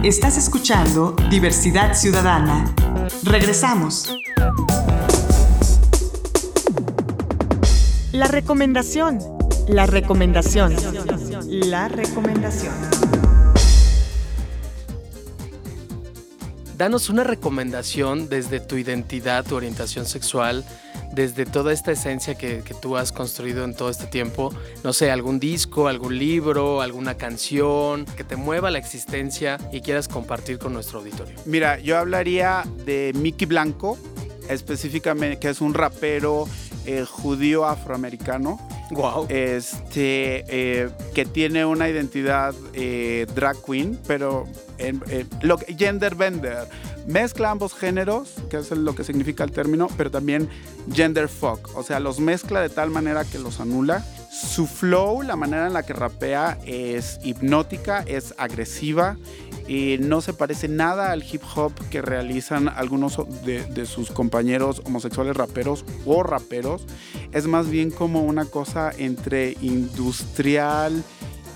Estás 0.02 0.38
escuchando 0.38 1.14
Diversidad 1.29 1.93
Ciudadana. 1.93 2.75
Regresamos. 3.23 4.11
La 8.12 8.29
recomendación. 8.29 9.19
La 9.69 9.85
recomendación. 9.85 10.75
La 11.52 11.88
recomendación. 11.88 12.73
Danos 16.78 17.11
una 17.11 17.25
recomendación 17.25 18.28
desde 18.28 18.61
tu 18.61 18.76
identidad, 18.76 19.45
tu 19.45 19.57
orientación 19.57 20.07
sexual, 20.07 20.64
desde 21.12 21.47
toda 21.47 21.73
esta 21.73 21.90
esencia 21.90 22.37
que, 22.37 22.62
tú 22.80 22.97
has 22.97 23.11
construido 23.11 23.64
en 23.64 23.75
todo 23.75 23.90
este 23.90 24.07
tiempo. 24.07 24.54
No 24.85 24.92
sé, 24.92 25.11
algún 25.11 25.40
disco, 25.40 25.88
algún 25.88 26.21
libro, 26.21 26.83
alguna 26.83 27.16
canción 27.16 28.04
que 28.04 28.23
te 28.23 28.37
mueva 28.37 28.71
la 28.71 28.78
existencia 28.78 29.59
y 29.73 29.80
quieras 29.80 30.07
compartir 30.07 30.61
con 30.61 30.73
nuestro 30.73 31.00
auditorio. 31.00 31.35
Mira, 31.47 31.80
yo 31.80 31.99
hablaría 31.99 32.62
de 32.87 33.11
Mickey 33.16 33.47
Blanco, 33.49 33.99
específicamente, 34.49 35.40
que 35.40 35.49
es 35.49 35.61
un 35.61 35.75
rapero 35.75 36.47
eh, 36.87 37.04
judío 37.04 37.66
afroamericano 37.66 38.70
Wow. 38.90 39.26
Este, 39.28 40.44
eh, 40.49 40.90
que 41.14 41.25
tiene 41.25 41.64
una 41.64 41.88
identidad 41.88 42.54
eh, 42.75 43.26
drag 43.35 43.56
queen, 43.64 43.99
pero 44.06 44.47
en, 44.78 45.02
lo, 45.42 45.59
gender 45.59 46.14
bender. 46.14 46.66
Mezcla 47.07 47.50
ambos 47.50 47.75
géneros, 47.75 48.35
que 48.49 48.59
es 48.59 48.71
lo 48.71 48.95
que 48.95 49.04
significa 49.04 49.45
el 49.45 49.52
término, 49.52 49.88
pero 49.97 50.11
también 50.11 50.49
gender 50.92 51.28
fuck. 51.28 51.76
O 51.76 51.83
sea, 51.83 52.00
los 52.00 52.21
mezcla 52.21 52.61
de 52.61 52.69
tal 52.69 52.90
manera 52.90 53.25
que 53.25 53.38
los 53.38 53.61
anula. 53.61 54.04
Su 54.30 54.66
flow, 54.66 55.23
la 55.23 55.35
manera 55.37 55.66
en 55.66 55.73
la 55.73 55.83
que 55.83 55.92
rapea, 55.92 56.59
es 56.64 57.19
hipnótica, 57.23 58.04
es 58.07 58.35
agresiva 58.38 59.16
no 60.00 60.21
se 60.21 60.33
parece 60.33 60.66
nada 60.66 61.12
al 61.12 61.23
hip 61.23 61.42
hop 61.54 61.73
que 61.90 62.02
realizan 62.02 62.69
algunos 62.69 63.19
de, 63.45 63.87
sus 63.87 64.11
compañeros 64.11 64.83
homosexuales 64.85 65.37
raperos 65.37 65.85
o 66.04 66.23
raperos. 66.23 66.87
Es 67.33 67.47
más 67.47 67.71
bien 67.71 67.90
como 67.90 68.23
una 68.23 68.47
cosa 68.47 68.90
entre 68.99 69.57
industrial 69.61 71.04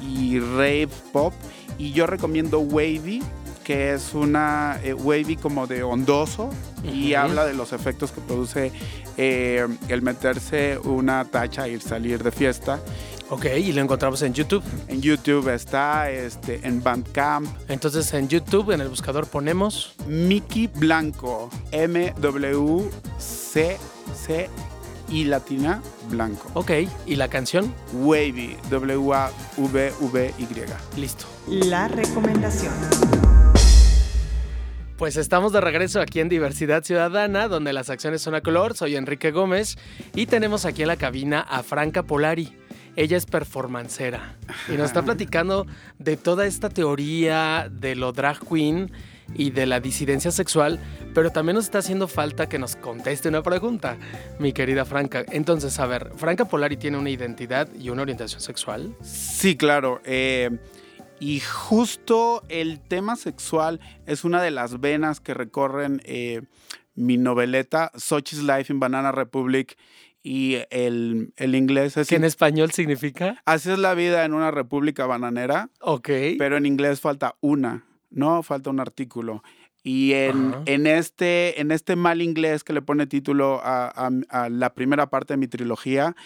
y 0.01 0.39
rave 0.39 0.89
pop. 1.13 1.33
Y 1.77 1.91
yo 1.91 2.07
recomiendo 2.07 2.61
Wavy, 2.61 3.21
que 3.65 3.95
es 3.95 4.15
una 4.15 4.79
eh, 4.85 4.95
wavy 4.95 5.37
como 5.37 5.67
de 5.67 5.83
ondoso 5.83 6.51
y 6.85 7.15
habla 7.15 7.47
de 7.47 7.55
los 7.55 7.73
efectos 7.73 8.13
que 8.13 8.21
produce 8.21 8.71
eh, 9.17 9.67
el 9.89 10.03
meterse 10.03 10.79
una 10.79 11.25
tacha 11.25 11.67
y 11.67 11.81
salir 11.81 12.23
de 12.23 12.31
fiesta. 12.31 12.79
Ok, 13.31 13.47
y 13.57 13.73
lo 13.73 13.81
encontramos 13.81 14.21
en 14.23 14.35
YouTube. 14.35 14.63
En 14.87 15.01
YouTube 15.01 15.49
está, 15.49 16.11
este, 16.11 16.61
en 16.63 16.83
Bandcamp. 16.83 17.49
Entonces 17.69 18.13
en 18.13 18.29
YouTube, 18.29 18.73
en 18.73 18.83
el 18.83 18.89
buscador 18.89 19.27
ponemos... 19.27 19.95
Mickey 20.07 20.67
Blanco, 20.67 21.49
M-W-C-C 21.73 22.91
y 25.09 25.25
latina 25.25 25.83
blanco. 26.11 26.51
Ok, 26.55 26.71
¿y 27.07 27.17
la 27.17 27.29
canción? 27.29 27.75
Wavy, 27.95 28.57
W-A-V-V-Y. 28.71 30.47
Listo. 31.01 31.25
La 31.49 31.89
recomendación. 31.89 33.34
Pues 34.97 35.17
estamos 35.17 35.53
de 35.53 35.61
regreso 35.61 36.01
aquí 36.01 36.21
en 36.21 36.29
Diversidad 36.29 36.85
Ciudadana, 36.85 37.49
donde 37.49 37.73
las 37.73 37.91
acciones 37.91 38.23
son 38.23 38.37
a 38.37 38.43
color. 38.43 38.77
Soy 38.77 38.95
Enrique 38.95 39.33
Gómez 39.33 39.77
y 40.15 40.27
tenemos 40.27 40.65
aquí 40.67 40.83
en 40.83 40.89
la 40.89 40.97
cabina 40.97 41.41
a 41.41 41.65
Franca 41.65 42.05
Polari. 42.05 42.57
Ella 42.95 43.17
es 43.17 43.27
performancera 43.27 44.37
y 44.69 44.77
nos 44.77 44.87
está 44.87 45.03
platicando 45.05 45.67
de 45.99 46.17
toda 46.17 46.47
esta 46.47 46.69
teoría 46.69 47.69
de 47.73 47.97
lo 47.97 48.13
drag 48.13 48.39
queen 48.49 48.93
y 49.35 49.51
de 49.51 49.67
la 49.67 49.81
disidencia 49.81 50.31
sexual, 50.31 50.79
pero 51.13 51.31
también 51.31 51.57
nos 51.57 51.65
está 51.65 51.79
haciendo 51.79 52.07
falta 52.07 52.49
que 52.49 52.61
nos 52.61 52.77
conteste 52.77 53.29
una 53.29 53.43
pregunta, 53.43 53.97
mi 54.39 54.53
querida 54.53 54.85
Franca. 54.85 55.25
Entonces, 55.33 55.81
a 55.81 55.87
ver, 55.87 56.13
¿Franca 56.15 56.45
Polari 56.45 56.77
tiene 56.77 56.99
una 56.99 57.11
identidad 57.11 57.69
y 57.75 57.91
una 57.91 58.03
orientación 58.03 58.41
sexual? 58.41 58.95
Sí, 59.03 59.57
claro. 59.57 60.01
Eh, 60.05 60.51
y 61.21 61.41
justo 61.41 62.43
el 62.49 62.81
tema 62.81 63.17
sexual 63.17 63.81
es 64.07 64.25
una 64.25 64.43
de 64.43 64.51
las 64.51 64.81
venas 64.81 65.21
que 65.21 65.35
recorren 65.35 66.03
eh, 66.05 66.43
mi 66.95 67.17
noveleta, 67.17 67.91
Sochi's 67.97 68.43
Life 68.43 68.73
in 68.73 68.81
Banana 68.81 69.13
Republic 69.13 69.77
y 70.23 70.57
el, 70.71 71.33
inglés 71.39 71.97
es... 71.99 72.09
¿Qué 72.09 72.17
en 72.17 72.25
español 72.25 72.73
significa? 72.73 73.43
Así 73.45 73.71
es 73.71 73.79
la 73.79 73.93
vida 73.95 74.25
en 74.25 74.33
una 74.33 74.51
república 74.51 75.05
bananera. 75.05 75.69
Ok. 75.81 76.09
Pero 76.39 76.57
en 76.57 76.65
inglés 76.65 77.01
falta 77.01 77.37
una, 77.41 77.85
¿no? 78.11 78.43
Falta 78.43 78.71
un 78.71 78.81
artículo. 78.81 79.43
Y 79.83 80.15
en, 80.15 80.55
en, 80.65 80.87
este, 80.87 81.61
en 81.61 81.71
este 81.71 81.95
mal 81.95 82.23
inglés 82.23 82.65
que 82.65 82.73
le 82.73 82.81
pone 82.81 83.07
título 83.07 83.61
a, 83.63 84.11
a, 84.31 84.49
la 84.49 84.73
primera 84.73 85.11
parte 85.11 85.35
de 85.35 85.37
mi 85.37 85.47
trilogía, 85.47 86.17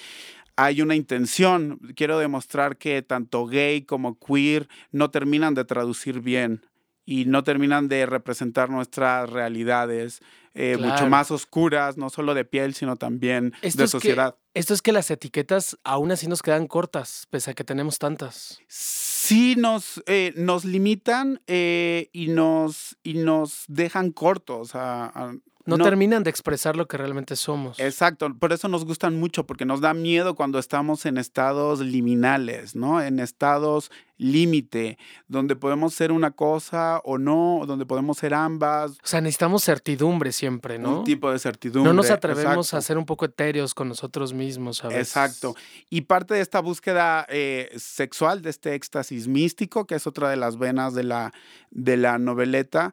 hay 0.58 0.82
una 0.82 0.96
intención. 0.96 1.78
Quiero 1.94 2.18
demostrar 2.18 2.78
que 2.78 3.00
tanto 3.02 3.46
gay 3.46 3.82
como 3.82 4.18
queer 4.18 4.68
no 4.90 5.08
terminan 5.10 5.54
de 5.54 5.64
traducir 5.64 6.20
bien 6.20 6.66
y 7.06 7.26
no 7.26 7.44
terminan 7.44 7.86
de 7.86 8.06
representar 8.06 8.68
nuestras 8.68 9.30
realidades 9.30 10.20
eh, 10.54 10.76
mucho 10.76 11.06
más 11.06 11.30
oscuras, 11.30 11.96
no 11.96 12.10
solo 12.10 12.34
de 12.34 12.44
piel, 12.44 12.74
sino 12.74 12.96
también 12.96 13.54
de 13.62 13.86
sociedad. 13.86 14.36
esto 14.52 14.74
es 14.74 14.82
que 14.82 14.90
las 14.90 15.08
etiquetas 15.12 15.78
aún 15.84 16.10
así 16.10 16.26
nos 16.26 16.42
quedan 16.42 16.66
cortas, 16.66 17.28
pese 17.30 17.52
a 17.52 17.54
que 17.54 17.62
tenemos 17.62 17.98
tantas. 17.98 18.58
Sí, 18.66 19.54
nos, 19.56 20.02
eh, 20.06 20.32
nos 20.34 20.64
limitan 20.64 21.40
eh, 21.46 22.10
y, 22.12 22.28
nos, 22.28 22.98
y 23.04 23.14
nos 23.14 23.64
dejan 23.68 24.10
cortos 24.10 24.74
a, 24.74 25.32
no, 25.76 25.84
terminan 25.84 26.22
de 26.22 26.30
expresar 26.30 26.76
lo 26.76 26.86
que 26.88 26.96
realmente 26.96 27.36
somos. 27.36 27.78
Exacto, 27.78 28.32
por 28.34 28.52
eso 28.52 28.68
nos 28.68 28.84
gustan 28.84 29.18
mucho, 29.18 29.46
porque 29.46 29.64
nos 29.64 29.80
da 29.80 29.94
miedo 29.94 30.34
cuando 30.34 30.58
estamos 30.58 31.06
en 31.06 31.18
estados 31.18 31.80
liminales, 31.80 32.74
¿no? 32.74 33.02
En 33.02 33.20
estados 33.20 33.90
límite, 34.18 34.98
donde 35.28 35.56
podemos 35.56 35.94
ser 35.94 36.12
una 36.12 36.32
cosa 36.32 37.00
o 37.04 37.18
no, 37.18 37.62
donde 37.66 37.86
podemos 37.86 38.18
ser 38.18 38.34
ambas. 38.34 38.92
O 38.92 39.06
sea, 39.06 39.20
necesitamos 39.20 39.64
certidumbre 39.64 40.32
siempre, 40.32 40.78
¿no? 40.78 40.98
Un 40.98 41.04
tipo 41.04 41.30
de 41.30 41.38
certidumbre. 41.38 41.88
No 41.88 41.94
nos 41.94 42.10
atrevemos 42.10 42.74
a 42.74 42.82
ser 42.82 42.98
un 42.98 43.06
poco 43.06 43.24
etéreos 43.24 43.74
con 43.74 43.88
nosotros 43.88 44.34
mismos, 44.34 44.78
¿sabes? 44.78 44.98
Exacto. 44.98 45.54
Y 45.88 46.02
parte 46.02 46.34
de 46.34 46.40
esta 46.40 46.60
búsqueda 46.60 47.26
eh, 47.28 47.70
sexual, 47.76 48.42
de 48.42 48.50
este 48.50 48.74
éxtasis 48.74 49.28
místico, 49.28 49.86
que 49.86 49.94
es 49.94 50.06
otra 50.06 50.28
de 50.28 50.36
las 50.36 50.58
venas 50.58 50.94
de 50.94 51.04
la, 51.04 51.32
de 51.70 51.96
la 51.96 52.18
noveleta, 52.18 52.92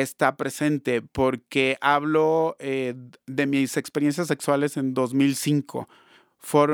está 0.00 0.36
presente 0.36 1.02
porque 1.02 1.76
hablo 1.80 2.56
eh, 2.58 2.94
de 3.26 3.46
mis 3.46 3.76
experiencias 3.76 4.26
sexuales 4.26 4.76
en 4.76 4.94
2005, 4.94 5.88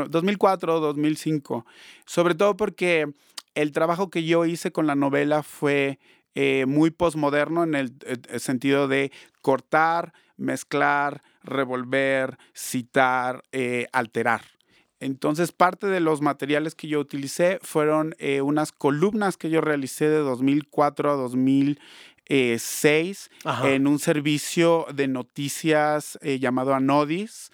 2004, 0.08 0.80
2005, 0.80 1.66
sobre 2.06 2.34
todo 2.34 2.56
porque 2.56 3.12
el 3.54 3.72
trabajo 3.72 4.08
que 4.08 4.24
yo 4.24 4.44
hice 4.44 4.70
con 4.70 4.86
la 4.86 4.94
novela 4.94 5.42
fue 5.42 5.98
eh, 6.36 6.64
muy 6.66 6.90
posmoderno 6.90 7.64
en 7.64 7.74
el, 7.74 7.92
el 8.28 8.40
sentido 8.40 8.86
de 8.86 9.10
cortar, 9.42 10.12
mezclar, 10.36 11.22
revolver, 11.42 12.38
citar, 12.54 13.42
alterar. 13.92 14.42
Entonces, 15.00 15.52
parte 15.52 15.86
de 15.86 16.00
los 16.00 16.22
materiales 16.22 16.74
que 16.74 16.88
yo 16.88 16.98
utilicé 16.98 17.60
fueron 17.62 18.14
eh, 18.18 18.40
unas 18.40 18.72
columnas 18.72 19.36
que 19.36 19.48
yo 19.48 19.60
realicé 19.60 20.08
de 20.08 20.18
2004 20.18 21.10
a 21.10 21.14
2006 22.28 23.30
en 23.64 23.86
un 23.86 23.98
servicio 23.98 24.86
de 24.94 25.08
noticias 25.08 26.18
eh, 26.22 26.38
llamado 26.38 26.74
Anodis. 26.74 27.50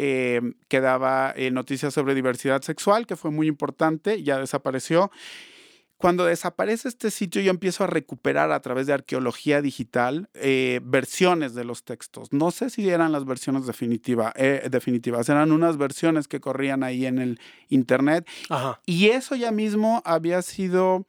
Eh, 0.00 0.40
que 0.68 0.80
daba 0.80 1.34
noticias 1.50 1.92
sobre 1.92 2.14
diversidad 2.14 2.62
sexual, 2.62 3.04
que 3.04 3.16
fue 3.16 3.32
muy 3.32 3.48
importante, 3.48 4.22
ya 4.22 4.38
desapareció. 4.38 5.10
Cuando 5.98 6.26
desaparece 6.26 6.86
este 6.86 7.10
sitio, 7.10 7.42
yo 7.42 7.50
empiezo 7.50 7.82
a 7.82 7.88
recuperar 7.88 8.52
a 8.52 8.60
través 8.60 8.86
de 8.86 8.92
arqueología 8.92 9.60
digital 9.60 10.30
eh, 10.34 10.78
versiones 10.84 11.54
de 11.54 11.64
los 11.64 11.82
textos. 11.82 12.32
No 12.32 12.52
sé 12.52 12.70
si 12.70 12.88
eran 12.88 13.10
las 13.10 13.24
versiones 13.24 13.66
definitiva, 13.66 14.32
eh, 14.36 14.68
definitivas, 14.70 15.28
eran 15.28 15.50
unas 15.50 15.76
versiones 15.76 16.28
que 16.28 16.38
corrían 16.38 16.84
ahí 16.84 17.04
en 17.04 17.18
el 17.18 17.40
internet. 17.68 18.28
Y 18.86 19.08
eso 19.08 19.34
ya 19.34 19.50
mismo 19.50 20.00
había 20.04 20.40
sido, 20.42 21.04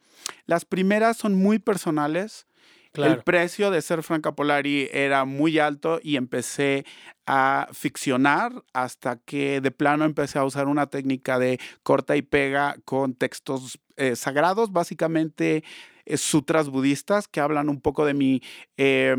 las 0.46 0.64
primeras 0.64 1.16
son 1.16 1.36
muy 1.36 1.60
personales. 1.60 2.48
El 2.94 3.22
precio 3.22 3.70
de 3.70 3.82
ser 3.82 4.02
Franca 4.02 4.34
Polari 4.34 4.88
era 4.92 5.24
muy 5.24 5.60
alto 5.60 6.00
y 6.02 6.16
empecé 6.16 6.84
a 7.24 7.68
ficcionar 7.72 8.64
hasta 8.72 9.16
que 9.16 9.60
de 9.60 9.70
plano 9.70 10.04
empecé 10.04 10.40
a 10.40 10.44
usar 10.44 10.66
una 10.66 10.86
técnica 10.88 11.38
de 11.38 11.60
corta 11.84 12.16
y 12.16 12.22
pega 12.22 12.76
con 12.84 13.14
textos 13.14 13.78
eh, 13.96 14.16
sagrados, 14.16 14.72
básicamente 14.72 15.62
eh, 16.04 16.16
sutras 16.16 16.68
budistas 16.68 17.28
que 17.28 17.38
hablan 17.38 17.68
un 17.68 17.80
poco 17.80 18.04
de 18.04 18.14
mi, 18.14 18.42
eh, 18.76 19.14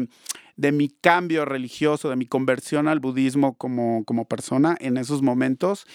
de 0.57 0.71
mi 0.73 0.89
cambio 0.89 1.45
religioso, 1.45 2.09
de 2.09 2.17
mi 2.17 2.25
conversión 2.25 2.89
al 2.89 2.99
budismo 2.99 3.57
como, 3.57 4.03
como 4.03 4.27
persona 4.27 4.75
en 4.81 4.97
esos 4.97 5.21
momentos. 5.21 5.85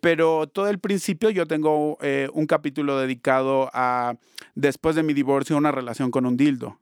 pero 0.00 0.46
todo 0.46 0.68
el 0.68 0.78
principio 0.78 1.30
yo 1.30 1.46
tengo 1.46 1.98
un 2.32 2.46
capítulo 2.46 3.00
dedicado 3.00 3.68
a, 3.72 4.14
después 4.54 4.94
de 4.94 5.02
mi 5.02 5.12
divorcio, 5.12 5.56
una 5.56 5.72
relación 5.72 6.12
con 6.12 6.24
un 6.24 6.36
dildo. 6.36 6.78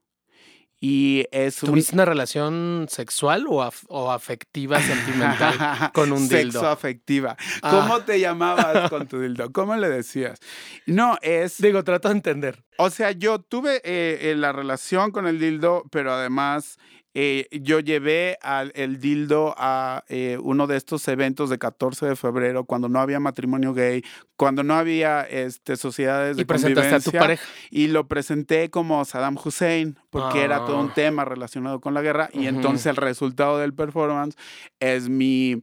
Y 0.80 1.26
es 1.30 1.56
¿Tuviste 1.56 1.94
una 1.94 2.04
relación 2.04 2.86
sexual 2.90 3.46
o, 3.48 3.66
o 3.88 4.10
afectiva, 4.10 4.80
sentimental 4.80 5.90
con 5.94 6.12
un 6.12 6.28
dildo? 6.28 6.60
Sexo 6.60 6.68
afectiva. 6.68 7.36
Ah. 7.62 7.70
¿Cómo 7.70 8.02
te 8.02 8.20
llamabas 8.20 8.90
con 8.90 9.06
tu 9.06 9.20
dildo? 9.20 9.50
¿Cómo 9.52 9.76
le 9.76 9.88
decías? 9.88 10.40
No, 10.86 11.16
es... 11.22 11.58
Digo, 11.58 11.84
trato 11.84 12.08
de 12.08 12.14
entender. 12.14 12.64
O 12.76 12.90
sea, 12.90 13.12
yo 13.12 13.38
tuve 13.38 13.76
eh, 13.84 14.30
eh, 14.30 14.34
la 14.36 14.52
relación 14.52 15.10
con 15.10 15.26
el 15.26 15.38
dildo, 15.38 15.84
pero 15.90 16.12
además 16.12 16.78
eh, 17.16 17.46
yo 17.62 17.78
llevé 17.78 18.38
al, 18.42 18.72
el 18.74 18.98
dildo 18.98 19.54
a 19.56 20.02
eh, 20.08 20.36
uno 20.42 20.66
de 20.66 20.76
estos 20.76 21.06
eventos 21.06 21.48
de 21.48 21.58
14 21.58 22.06
de 22.06 22.16
febrero, 22.16 22.64
cuando 22.64 22.88
no 22.88 22.98
había 22.98 23.20
matrimonio 23.20 23.72
gay, 23.72 24.02
cuando 24.36 24.64
no 24.64 24.74
había 24.74 25.20
este, 25.22 25.76
sociedades 25.76 26.34
de 26.36 26.42
y 26.42 26.44
presentaste 26.44 26.94
a 26.96 26.98
tu 26.98 27.12
pareja. 27.12 27.44
Y 27.70 27.86
lo 27.86 28.08
presenté 28.08 28.68
como 28.68 29.04
Saddam 29.04 29.38
Hussein, 29.42 29.96
porque 30.14 30.44
era 30.44 30.64
todo 30.64 30.78
un 30.78 30.90
ah. 30.90 30.94
tema 30.94 31.24
relacionado 31.24 31.80
con 31.80 31.92
la 31.92 32.00
guerra. 32.00 32.30
Y 32.32 32.46
entonces 32.46 32.86
el 32.86 32.94
resultado 32.94 33.58
del 33.58 33.74
performance 33.74 34.36
es 34.78 35.08
mi, 35.08 35.60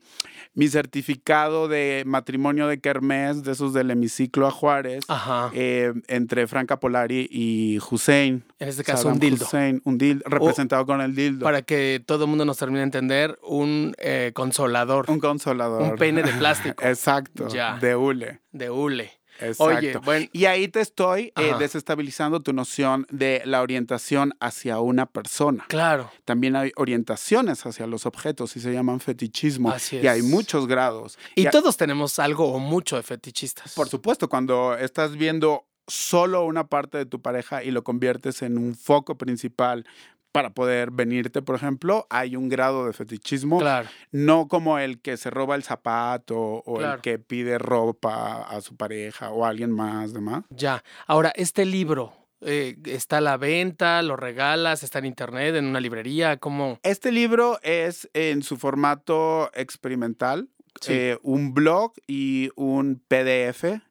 mi 0.53 0.67
certificado 0.67 1.69
de 1.69 2.03
matrimonio 2.05 2.67
de 2.67 2.81
Kermés, 2.81 3.43
de 3.43 3.53
esos 3.53 3.73
del 3.73 3.91
hemiciclo 3.91 4.47
a 4.47 4.51
Juárez, 4.51 5.05
eh, 5.53 5.93
entre 6.09 6.47
Franca 6.47 6.81
Polari 6.81 7.29
y 7.31 7.79
Hussein. 7.89 8.43
En 8.59 8.67
este 8.67 8.83
caso, 8.83 9.07
un 9.07 9.19
dildo. 9.19 9.45
Hussein, 9.45 9.81
un 9.85 9.97
dildo, 9.97 10.25
representado 10.27 10.85
con 10.85 10.99
el 10.99 11.15
dildo. 11.15 11.45
Para 11.45 11.61
que 11.61 12.03
todo 12.05 12.25
el 12.25 12.29
mundo 12.29 12.43
nos 12.43 12.57
termine 12.57 12.79
de 12.79 12.85
entender, 12.85 13.39
un 13.43 13.95
eh, 13.99 14.31
consolador. 14.33 15.09
Un 15.09 15.21
consolador. 15.21 15.81
Un 15.81 15.95
peine 15.95 16.23
de 16.23 16.33
plástico. 16.39 16.83
Exacto. 16.83 17.47
De 17.79 17.95
hule. 17.95 18.41
De 18.51 18.69
hule. 18.69 19.20
Exacto. 19.41 20.01
y 20.31 20.45
ahí 20.45 20.67
te 20.67 20.81
estoy 20.81 21.33
eh, 21.35 21.53
desestabilizando 21.59 22.41
tu 22.41 22.53
noción 22.53 23.05
de 23.09 23.41
la 23.45 23.61
orientación 23.61 24.33
hacia 24.39 24.79
una 24.79 25.05
persona. 25.05 25.65
Claro. 25.67 26.11
También 26.25 26.55
hay 26.55 26.71
orientaciones 26.75 27.65
hacia 27.65 27.87
los 27.87 28.05
objetos 28.05 28.55
y 28.55 28.59
se 28.59 28.71
llaman 28.71 28.99
fetichismo. 28.99 29.71
Así 29.71 29.97
es. 29.97 30.03
Y 30.03 30.07
hay 30.07 30.21
muchos 30.21 30.67
grados. 30.67 31.17
Y, 31.35 31.49
todos 31.49 31.75
tenemos 31.75 32.17
algo 32.19 32.53
o 32.53 32.59
mucho 32.59 32.95
de 32.95 33.03
fetichistas. 33.03 33.73
Por 33.73 33.89
supuesto, 33.89 34.29
cuando 34.29 34.77
estás 34.77 35.17
viendo 35.17 35.65
solo 35.87 36.45
una 36.45 36.67
parte 36.67 36.97
de 36.97 37.05
tu 37.05 37.21
pareja 37.21 37.63
y 37.63 37.71
lo 37.71 37.83
conviertes 37.83 38.41
en 38.41 38.57
un 38.57 38.75
foco 38.75 39.17
principal 39.17 39.85
para 40.31 40.51
poder 40.51 40.91
venirte, 40.91 41.41
por 41.41 41.55
ejemplo, 41.55 42.07
hay 42.09 42.35
un 42.35 42.49
grado 42.49 42.85
de 42.85 42.93
fetichismo. 42.93 43.59
Claro. 43.59 43.89
No 44.11 44.47
como 44.47 44.79
el 44.79 44.99
que 45.01 45.17
se 45.17 45.29
roba 45.29 45.55
el 45.55 45.63
zapato 45.63 46.37
o 46.39 46.81
el 46.81 47.01
que 47.01 47.19
pide 47.19 47.57
ropa 47.57 48.43
a 48.43 48.61
su 48.61 48.75
pareja 48.75 49.31
o 49.31 49.45
a 49.45 49.49
alguien 49.49 49.71
más, 49.71 50.13
demás. 50.13 50.43
Ya. 50.49 50.83
Ahora, 51.07 51.31
este 51.35 51.65
libro, 51.65 52.13
eh, 52.41 52.75
¿Está 52.85 53.17
a 53.17 53.21
la 53.21 53.37
venta? 53.37 54.01
¿Lo 54.01 54.15
regalas? 54.15 54.81
¿Está 54.83 54.99
en 54.99 55.05
internet? 55.05 55.55
¿En 55.55 55.65
una 55.65 55.79
librería? 55.79 56.37
¿Cómo? 56.37 56.79
Este 56.81 57.11
libro 57.11 57.59
es 57.61 58.09
en 58.13 58.41
su 58.41 58.57
formato 58.57 59.51
experimental, 59.53 60.49
eh, 60.87 61.19
un 61.21 61.53
blog 61.53 61.93
y 62.07 62.49
un 62.55 63.01
PDF 63.07 63.81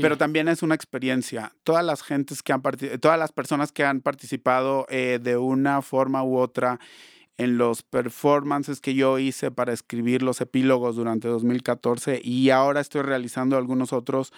pero 0.00 0.16
también 0.16 0.48
es 0.48 0.62
una 0.62 0.74
experiencia. 0.74 1.52
Todas 1.64 1.84
las 1.84 2.02
gentes 2.02 2.42
que 2.42 2.52
han 2.52 2.62
todas 3.00 3.18
las 3.18 3.32
personas 3.32 3.72
que 3.72 3.84
han 3.84 4.00
participado 4.00 4.86
eh, 4.88 5.18
de 5.22 5.36
una 5.36 5.82
forma 5.82 6.22
u 6.22 6.38
otra 6.38 6.78
en 7.38 7.58
los 7.58 7.82
performances 7.82 8.80
que 8.80 8.94
yo 8.94 9.18
hice 9.18 9.50
para 9.50 9.72
escribir 9.72 10.22
los 10.22 10.40
epílogos 10.40 10.96
durante 10.96 11.28
2014 11.28 12.20
y 12.22 12.50
ahora 12.50 12.80
estoy 12.80 13.02
realizando 13.02 13.56
algunos 13.56 13.92
otros, 13.92 14.32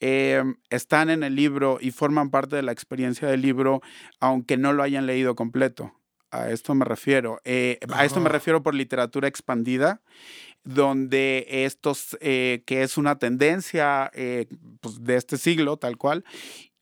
em, 0.00 0.56
están 0.70 1.10
en 1.10 1.22
el 1.22 1.34
libro 1.34 1.78
y 1.80 1.92
forman 1.92 2.30
parte 2.30 2.56
de 2.56 2.62
la 2.62 2.72
experiencia 2.72 3.28
del 3.28 3.42
libro, 3.42 3.80
aunque 4.20 4.56
no 4.56 4.72
lo 4.72 4.82
hayan 4.82 5.06
leído 5.06 5.34
completo. 5.34 5.92
A 6.30 6.50
esto 6.50 6.74
me 6.74 6.86
refiero. 6.86 7.40
Eh, 7.44 7.78
a 7.92 8.06
esto 8.06 8.18
me 8.18 8.30
refiero 8.30 8.62
por 8.62 8.74
literatura 8.74 9.28
expandida 9.28 10.00
donde 10.64 11.46
estos, 11.48 12.16
eh, 12.20 12.62
que 12.66 12.82
es 12.82 12.96
una 12.96 13.18
tendencia 13.18 14.10
eh, 14.14 14.46
pues, 14.80 15.02
de 15.02 15.16
este 15.16 15.38
siglo, 15.38 15.76
tal 15.76 15.96
cual, 15.96 16.24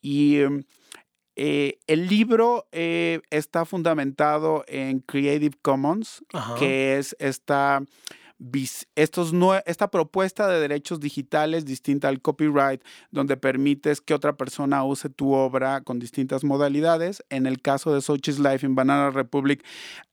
y 0.00 0.38
em, 0.40 0.64
eh, 1.36 1.78
el 1.86 2.08
libro 2.08 2.66
está 2.72 3.64
fundamentado 3.64 4.64
en 4.66 5.00
Creative 5.00 5.56
Commons, 5.62 6.22
que 6.58 6.98
es 6.98 7.16
esta 7.18 7.82
estos 8.94 9.32
esta 9.66 9.90
propuesta 9.90 10.48
de 10.48 10.60
derechos 10.60 11.00
digitales 11.00 11.64
distinta 11.64 12.08
al 12.08 12.20
copyright, 12.20 12.82
donde 13.10 13.36
permites 13.36 14.00
que 14.00 14.14
otra 14.14 14.36
persona 14.36 14.82
use 14.84 15.10
tu 15.10 15.32
obra 15.32 15.82
con 15.82 15.98
distintas 15.98 16.42
modalidades. 16.42 17.22
En 17.28 17.46
el 17.46 17.60
caso 17.60 17.92
de 17.92 18.00
Sochi's 18.00 18.38
Life 18.38 18.66
in 18.66 18.74
Banana 18.74 19.10
Republic, 19.10 19.64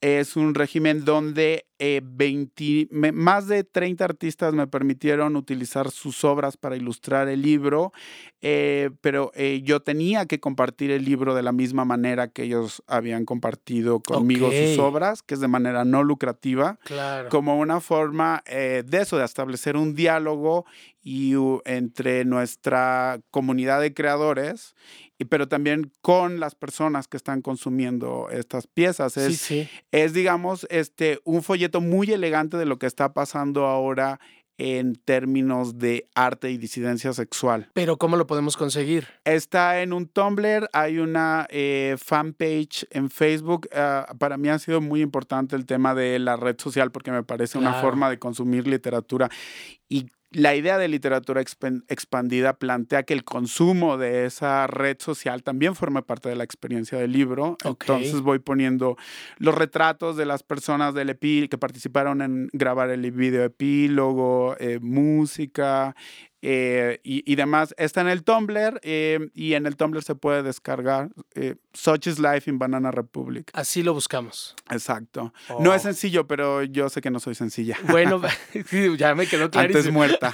es 0.01 0.35
un 0.35 0.55
régimen 0.55 1.05
donde 1.05 1.65
20, 1.79 2.63
eh, 2.63 3.11
más 3.11 3.47
de 3.47 3.63
30 3.63 4.03
artistas 4.03 4.53
me 4.53 4.65
permitieron 4.67 5.35
utilizar 5.35 5.91
sus 5.91 6.23
obras 6.23 6.57
para 6.57 6.75
ilustrar 6.75 7.27
el 7.27 7.43
libro, 7.43 7.93
eh, 8.41 8.89
pero 9.01 9.31
eh, 9.35 9.61
yo 9.63 9.81
tenía 9.81 10.25
que 10.25 10.39
compartir 10.39 10.89
el 10.89 11.05
libro 11.05 11.35
de 11.35 11.43
la 11.43 11.51
misma 11.51 11.85
manera 11.85 12.29
que 12.29 12.43
ellos 12.43 12.83
habían 12.87 13.25
compartido 13.25 13.99
conmigo 13.99 14.51
sus 14.51 14.79
obras, 14.79 15.21
que 15.21 15.35
es 15.35 15.39
de 15.39 15.47
manera 15.47 15.85
no 15.85 16.03
lucrativa, 16.03 16.79
como 17.29 17.59
una 17.59 17.79
forma 17.79 18.16
de 18.45 18.85
eso, 18.91 19.17
de 19.17 19.25
establecer 19.25 19.77
un 19.77 19.95
diálogo 19.95 20.65
y, 21.01 21.33
entre 21.65 22.25
nuestra 22.25 23.19
comunidad 23.31 23.81
de 23.81 23.93
creadores 23.93 24.75
pero 25.25 25.47
también 25.47 25.91
con 26.01 26.39
las 26.39 26.53
personas 26.53 27.07
que 27.07 27.17
están 27.17 27.41
consumiendo 27.41 28.29
estas 28.29 28.67
piezas. 28.67 29.17
Es, 29.17 29.51
es 29.91 30.13
digamos, 30.13 30.67
este, 30.69 31.19
un 31.23 31.41
folleto 31.41 31.81
muy 31.81 32.11
elegante 32.11 32.57
de 32.57 32.65
lo 32.65 32.77
que 32.77 32.85
está 32.85 33.13
pasando 33.13 33.65
ahora 33.65 34.19
en 34.57 34.95
términos 34.95 35.77
de 35.77 36.07
arte 36.15 36.51
y 36.51 36.57
disidencia 36.57 37.13
sexual. 37.13 37.69
Pero 37.73 37.97
¿cómo 37.97 38.17
lo 38.17 38.27
podemos 38.27 38.57
conseguir? 38.57 39.07
Está 39.23 39.81
en 39.81 39.93
un 39.93 40.07
Tumblr, 40.07 40.69
hay 40.73 40.99
una 40.99 41.47
eh, 41.49 41.95
fanpage 41.97 42.87
en 42.91 43.09
Facebook. 43.09 43.69
Ah, 43.73 44.13
para 44.17 44.37
mí 44.37 44.49
ha 44.49 44.59
sido 44.59 44.81
muy 44.81 45.01
importante 45.01 45.55
el 45.55 45.65
tema 45.65 45.93
de 45.93 46.19
la 46.19 46.35
red 46.35 46.55
social 46.59 46.91
porque 46.91 47.11
me 47.11 47.23
parece 47.23 47.57
una 47.57 47.73
forma 47.81 48.09
de 48.09 48.19
consumir 48.19 48.67
literatura. 48.67 49.29
Y 49.89 50.07
la 50.37 50.53
idea 50.53 50.77
de 50.77 50.87
literatura 50.87 51.41
expandida 51.41 52.59
plantea 52.59 53.01
que 53.01 53.15
el 53.15 53.23
consumo 53.23 53.97
de 53.97 54.27
esa 54.27 54.67
red 54.67 54.97
social 54.99 55.41
también 55.41 55.73
forma 55.73 56.03
parte 56.03 56.29
de 56.29 56.35
la 56.35 56.43
experiencia 56.43 56.99
del 56.99 57.11
libro. 57.11 57.57
Entonces 57.65 58.21
voy 58.21 58.37
poniendo 58.37 58.97
los 59.39 59.55
retratos 59.55 60.15
de 60.15 60.27
las 60.27 60.43
personas 60.43 60.93
del 60.93 61.09
EPI 61.09 61.47
que 61.47 61.57
participaron 61.57 62.21
en 62.21 62.49
grabar 62.53 62.91
el 62.91 63.09
video 63.09 63.45
epílogo, 63.45 64.55
eh, 64.59 64.77
música, 64.79 65.95
eh, 66.41 66.99
y, 67.03 67.35
demás. 67.35 67.73
Está 67.77 68.01
en 68.01 68.09
el 68.09 68.23
Tumblr 68.23 68.79
eh, 68.83 69.29
y 69.33 69.53
en 69.53 69.65
el 69.65 69.75
Tumblr 69.75 70.03
se 70.03 70.15
puede 70.15 70.43
descargar 70.43 71.09
eh, 71.33 71.55
Such 71.73 72.07
is 72.07 72.19
Life 72.19 72.49
in 72.49 72.59
Banana 72.59 72.91
Republic. 72.91 73.49
Así 73.53 73.81
lo 73.81 73.93
buscamos. 73.93 74.55
Exacto. 74.69 75.33
No 75.59 75.73
es 75.73 75.81
oh. 75.81 75.83
sencillo, 75.85 76.27
pero 76.27 76.63
yo 76.63 76.89
sé 76.89 77.01
que 77.01 77.09
no 77.09 77.19
soy 77.19 77.35
sencilla. 77.35 77.77
Bueno, 77.89 78.21
ya 78.97 79.15
me 79.15 79.27
quedó 79.27 79.49
clarísimo. 79.49 80.03
Antes 80.03 80.21
muerta. 80.21 80.33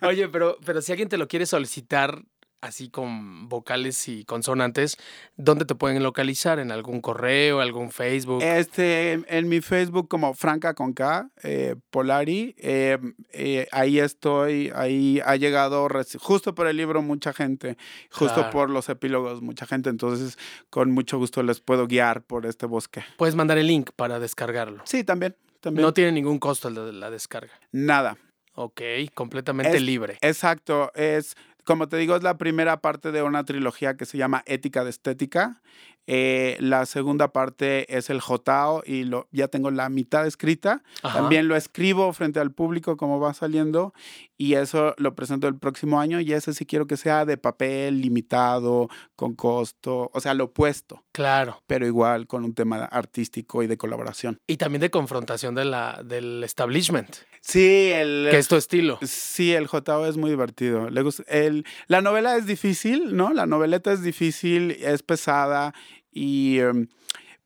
Oye, 0.02 0.28
pero, 0.28 0.58
pero 0.64 0.80
si 0.80 0.92
alguien 0.92 1.08
te 1.08 1.18
lo 1.18 1.28
quiere 1.28 1.46
solicitar, 1.46 2.22
así 2.64 2.88
con 2.88 3.48
vocales 3.48 4.08
y 4.08 4.24
consonantes, 4.24 4.96
¿dónde 5.36 5.66
te 5.66 5.74
pueden 5.74 6.02
localizar? 6.02 6.58
¿En 6.58 6.72
algún 6.72 7.00
correo, 7.00 7.60
algún 7.60 7.90
Facebook? 7.90 8.42
Este, 8.42 9.12
en, 9.12 9.48
mi 9.48 9.60
Facebook 9.60 10.08
como 10.08 10.32
Franca 10.32 10.72
con 10.72 10.94
K, 10.94 11.28
eh, 11.42 11.76
Polari, 11.90 12.54
eh, 12.58 12.98
eh, 13.32 13.68
ahí 13.70 13.98
estoy, 13.98 14.72
ahí 14.74 15.20
ha 15.24 15.36
llegado 15.36 15.86
justo 16.18 16.54
por 16.54 16.66
el 16.66 16.78
libro 16.78 17.02
mucha 17.02 17.34
gente, 17.34 17.76
justo 18.10 18.48
por 18.50 18.70
los 18.70 18.88
epílogos 18.88 19.42
mucha 19.42 19.66
gente, 19.66 19.90
entonces 19.90 20.38
con 20.70 20.90
mucho 20.90 21.18
gusto 21.18 21.42
les 21.42 21.60
puedo 21.60 21.86
guiar 21.86 22.22
por 22.22 22.46
este 22.46 22.64
bosque. 22.64 23.04
Puedes 23.18 23.34
mandar 23.34 23.58
el 23.58 23.66
link 23.66 23.90
para 23.94 24.18
descargarlo. 24.18 24.82
Sí, 24.86 25.04
también. 25.04 25.36
también. 25.60 25.82
No 25.82 25.92
tiene 25.92 26.12
ningún 26.12 26.38
costo 26.38 26.70
la 26.70 27.10
descarga. 27.10 27.52
Nada. 27.72 28.16
Ok, 28.56 28.80
completamente 29.14 29.80
libre. 29.80 30.16
Exacto, 30.20 30.92
es 30.94 31.36
como 31.64 31.88
te 31.88 31.96
digo, 31.96 32.16
es 32.16 32.22
la 32.22 32.36
primera 32.36 32.80
parte 32.80 33.10
de 33.10 33.22
una 33.22 33.44
trilogía 33.44 33.96
que 33.96 34.06
se 34.06 34.18
llama 34.18 34.42
Ética 34.46 34.84
de 34.84 34.90
Estética. 34.90 35.62
Eh, 36.06 36.56
la 36.60 36.86
segunda 36.86 37.32
parte 37.32 37.96
es 37.96 38.10
el 38.10 38.20
Jotao 38.20 38.82
y 38.84 39.04
lo, 39.04 39.28
ya 39.30 39.48
tengo 39.48 39.70
la 39.70 39.88
mitad 39.88 40.26
escrita. 40.26 40.82
También 41.02 41.48
lo 41.48 41.56
escribo 41.56 42.12
frente 42.12 42.40
al 42.40 42.52
público 42.52 42.96
como 42.96 43.20
va 43.20 43.32
saliendo 43.34 43.94
y 44.36 44.54
eso 44.54 44.94
lo 44.98 45.14
presento 45.14 45.48
el 45.48 45.56
próximo 45.56 46.00
año 46.00 46.20
y 46.20 46.32
ese 46.32 46.52
sí 46.52 46.66
quiero 46.66 46.86
que 46.86 46.96
sea 46.96 47.24
de 47.24 47.36
papel 47.36 48.00
limitado, 48.00 48.88
con 49.16 49.34
costo, 49.34 50.10
o 50.12 50.20
sea, 50.20 50.34
lo 50.34 50.44
opuesto. 50.44 51.04
Claro. 51.12 51.62
Pero 51.66 51.86
igual 51.86 52.26
con 52.26 52.44
un 52.44 52.54
tema 52.54 52.84
artístico 52.84 53.62
y 53.62 53.66
de 53.66 53.76
colaboración. 53.76 54.38
Y 54.46 54.56
también 54.56 54.80
de 54.80 54.90
confrontación 54.90 55.54
de 55.54 55.64
la, 55.64 56.02
del 56.04 56.42
establishment. 56.44 57.16
Sí, 57.40 57.90
el... 57.92 58.28
Que 58.30 58.38
es 58.38 58.48
tu 58.48 58.56
estilo. 58.56 58.98
Sí, 59.02 59.52
el 59.52 59.66
Jotao 59.66 60.06
es 60.06 60.16
muy 60.16 60.30
divertido. 60.30 60.88
Le 60.88 61.02
el, 61.28 61.66
la 61.88 62.00
novela 62.00 62.36
es 62.36 62.46
difícil, 62.46 63.14
¿no? 63.16 63.34
La 63.34 63.44
noveleta 63.46 63.92
es 63.92 64.02
difícil, 64.02 64.70
es 64.70 65.02
pesada 65.02 65.74
y 66.14 66.60
em, 66.60 66.86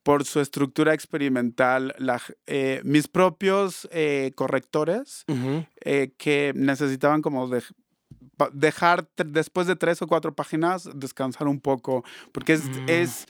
por 0.02 0.24
su 0.24 0.40
estructura 0.40 0.94
experimental, 0.94 1.94
eh, 2.46 2.80
mis 2.84 3.08
propios 3.08 3.88
eh, 3.92 4.32
correctores 4.36 5.26
eh, 5.80 6.12
que 6.16 6.52
necesitaban 6.54 7.20
como 7.20 7.50
dejar 8.52 9.06
después 9.16 9.66
de 9.66 9.76
tres 9.76 10.00
o 10.00 10.06
cuatro 10.06 10.34
páginas 10.34 10.88
descansar 10.94 11.46
un 11.46 11.60
poco, 11.60 12.04
porque 12.32 12.54
es, 12.54 12.64
mm. 12.64 12.84
es, 12.88 13.26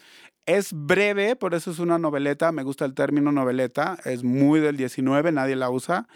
es 0.47 0.73
breve, 0.73 1.35
por 1.35 1.55
eso 1.55 1.73
es 1.73 1.81
una 1.81 1.99
noveleta, 1.99 2.53
me 2.53 2.63
gusta 2.63 2.85
el 2.85 2.95
término 2.95 3.33
noveleta, 3.33 3.99
es 4.05 4.23
muy 4.23 4.61
del 4.61 4.77
19, 4.77 5.33
nadie 5.33 5.57
la 5.57 5.71
usa, 5.71 6.07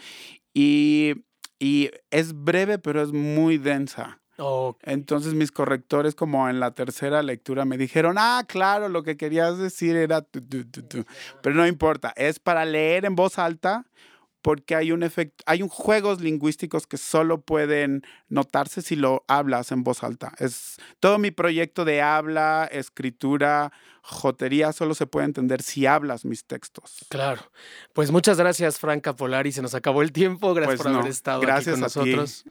y, 0.53 1.25
y 1.59 1.91
es 2.09 2.33
breve, 2.33 2.79
pero 2.79 3.01
es 3.01 3.11
muy 3.11 3.57
densa. 3.57 4.22
Entonces 4.81 5.33
mis 5.33 5.51
correctores 5.51 6.15
como 6.15 6.49
en 6.49 6.59
la 6.59 6.71
tercera 6.71 7.21
lectura 7.21 7.65
me 7.65 7.77
dijeron, 7.77 8.15
ah, 8.17 8.43
claro, 8.47 8.89
lo 8.89 9.03
que 9.03 9.17
querías 9.17 9.57
decir 9.57 9.95
era 9.95 10.25
Pero 11.41 11.55
no 11.55 11.67
importa, 11.67 12.13
es 12.15 12.39
para 12.39 12.65
leer 12.65 13.05
en 13.05 13.15
voz 13.15 13.37
alta 13.37 13.85
porque 14.43 14.75
hay 14.75 14.91
un 14.91 15.03
efecto, 15.03 15.41
hay 15.47 15.61
un 15.61 15.69
juegos 15.69 16.19
lingüísticos 16.19 16.85
que 16.85 16.97
solo 16.97 17.41
pueden 17.41 18.03
notarse 18.27 18.81
si 18.81 18.97
lo 18.97 19.23
hablas 19.29 19.71
en 19.71 19.83
voz 19.83 20.03
alta. 20.03 20.33
Es 20.37 20.75
todo 20.99 21.17
mi 21.17 21.31
proyecto 21.31 21.85
de 21.85 22.01
habla, 22.01 22.67
escritura, 22.69 23.71
jotería 24.01 24.73
solo 24.73 24.95
se 24.95 25.07
puede 25.07 25.27
entender 25.27 25.61
si 25.61 25.85
hablas 25.85 26.25
mis 26.25 26.43
textos. 26.43 27.05
Claro. 27.07 27.41
Pues 27.93 28.11
muchas 28.11 28.37
gracias, 28.37 28.79
Franca 28.79 29.15
Polari. 29.15 29.53
Se 29.53 29.61
nos 29.61 29.75
acabó 29.75 30.01
el 30.01 30.11
tiempo. 30.11 30.53
Gracias 30.53 30.75
pues 30.75 30.87
por 30.87 30.99
haber 30.99 31.09
estado 31.09 31.41
aquí 31.49 31.71
con 31.71 31.79
nosotros. 31.79 32.43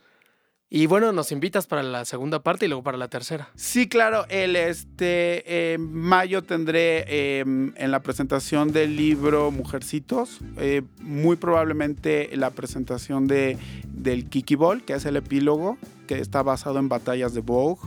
Y 0.74 0.86
bueno, 0.86 1.12
nos 1.12 1.32
invitas 1.32 1.66
para 1.66 1.82
la 1.82 2.06
segunda 2.06 2.42
parte 2.42 2.64
y 2.64 2.68
luego 2.68 2.82
para 2.82 2.96
la 2.96 3.08
tercera. 3.08 3.50
Sí, 3.54 3.90
claro. 3.90 4.24
El 4.30 4.56
este 4.56 5.76
mayo 5.78 6.40
tendré 6.40 7.40
em, 7.40 7.74
en 7.76 7.90
la 7.90 8.00
presentación 8.00 8.72
del 8.72 8.96
libro 8.96 9.50
Mujercitos, 9.50 10.40
eh, 10.56 10.80
muy 10.98 11.36
probablemente 11.36 12.30
la 12.38 12.48
presentación 12.48 13.26
de, 13.26 13.58
del 13.86 14.30
Kiki 14.30 14.54
Ball, 14.54 14.82
que 14.82 14.94
es 14.94 15.04
el 15.04 15.16
epílogo, 15.16 15.76
que 16.06 16.18
está 16.20 16.42
basado 16.42 16.78
en 16.78 16.88
batallas 16.88 17.34
de 17.34 17.42
Vogue. 17.42 17.82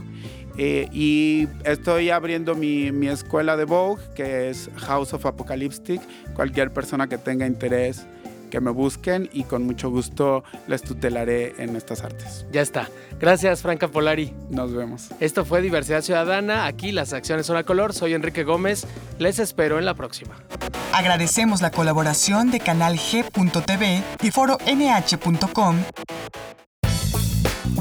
Eh, 0.56 0.88
y 0.92 1.48
estoy 1.64 2.10
abriendo 2.10 2.54
mi, 2.54 2.92
mi, 2.92 3.08
escuela 3.08 3.56
de 3.56 3.64
Vogue, 3.64 4.00
que 4.14 4.48
es 4.48 4.70
House 4.76 5.12
of 5.12 5.26
Apocalyptic. 5.26 6.00
Cualquier 6.34 6.72
persona 6.72 7.08
que 7.08 7.18
tenga 7.18 7.48
interés 7.48 8.06
que 8.56 8.60
me 8.62 8.70
busquen 8.70 9.28
y 9.34 9.42
con 9.42 9.66
mucho 9.66 9.90
gusto 9.90 10.42
les 10.66 10.80
tutelaré 10.80 11.52
en 11.58 11.76
estas 11.76 12.02
artes. 12.02 12.46
Ya 12.50 12.62
está. 12.62 12.88
Gracias, 13.20 13.60
Franca 13.60 13.88
Polari. 13.88 14.32
Nos 14.48 14.72
vemos. 14.72 15.08
Esto 15.20 15.44
fue 15.44 15.60
Diversidad 15.60 16.00
Ciudadana. 16.00 16.64
Aquí 16.64 16.90
las 16.90 17.12
acciones 17.12 17.44
son 17.44 17.58
a 17.58 17.64
color. 17.64 17.92
Soy 17.92 18.14
Enrique 18.14 18.44
Gómez. 18.44 18.86
Les 19.18 19.40
espero 19.40 19.78
en 19.78 19.84
la 19.84 19.92
próxima. 19.92 20.36
Agradecemos 20.94 21.60
la 21.60 21.70
colaboración 21.70 22.50
de 22.50 22.60
Canal 22.60 22.96
G.tv 22.96 24.02
y 24.22 24.30
Foro 24.30 24.56
NH.com. 24.64 25.76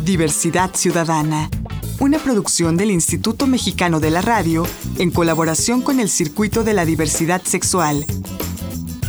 Diversidad 0.03 0.71
Ciudadana. 0.73 1.49
Una 2.01 2.19
producción 2.19 2.75
del 2.75 2.91
Instituto 2.91 3.47
Mexicano 3.47 4.01
de 4.01 4.11
la 4.11 4.21
Radio 4.21 4.67
en 4.97 5.11
colaboración 5.11 5.81
con 5.81 6.01
el 6.01 6.09
Circuito 6.09 6.65
de 6.65 6.73
la 6.73 6.83
Diversidad 6.83 7.43
Sexual 7.43 8.05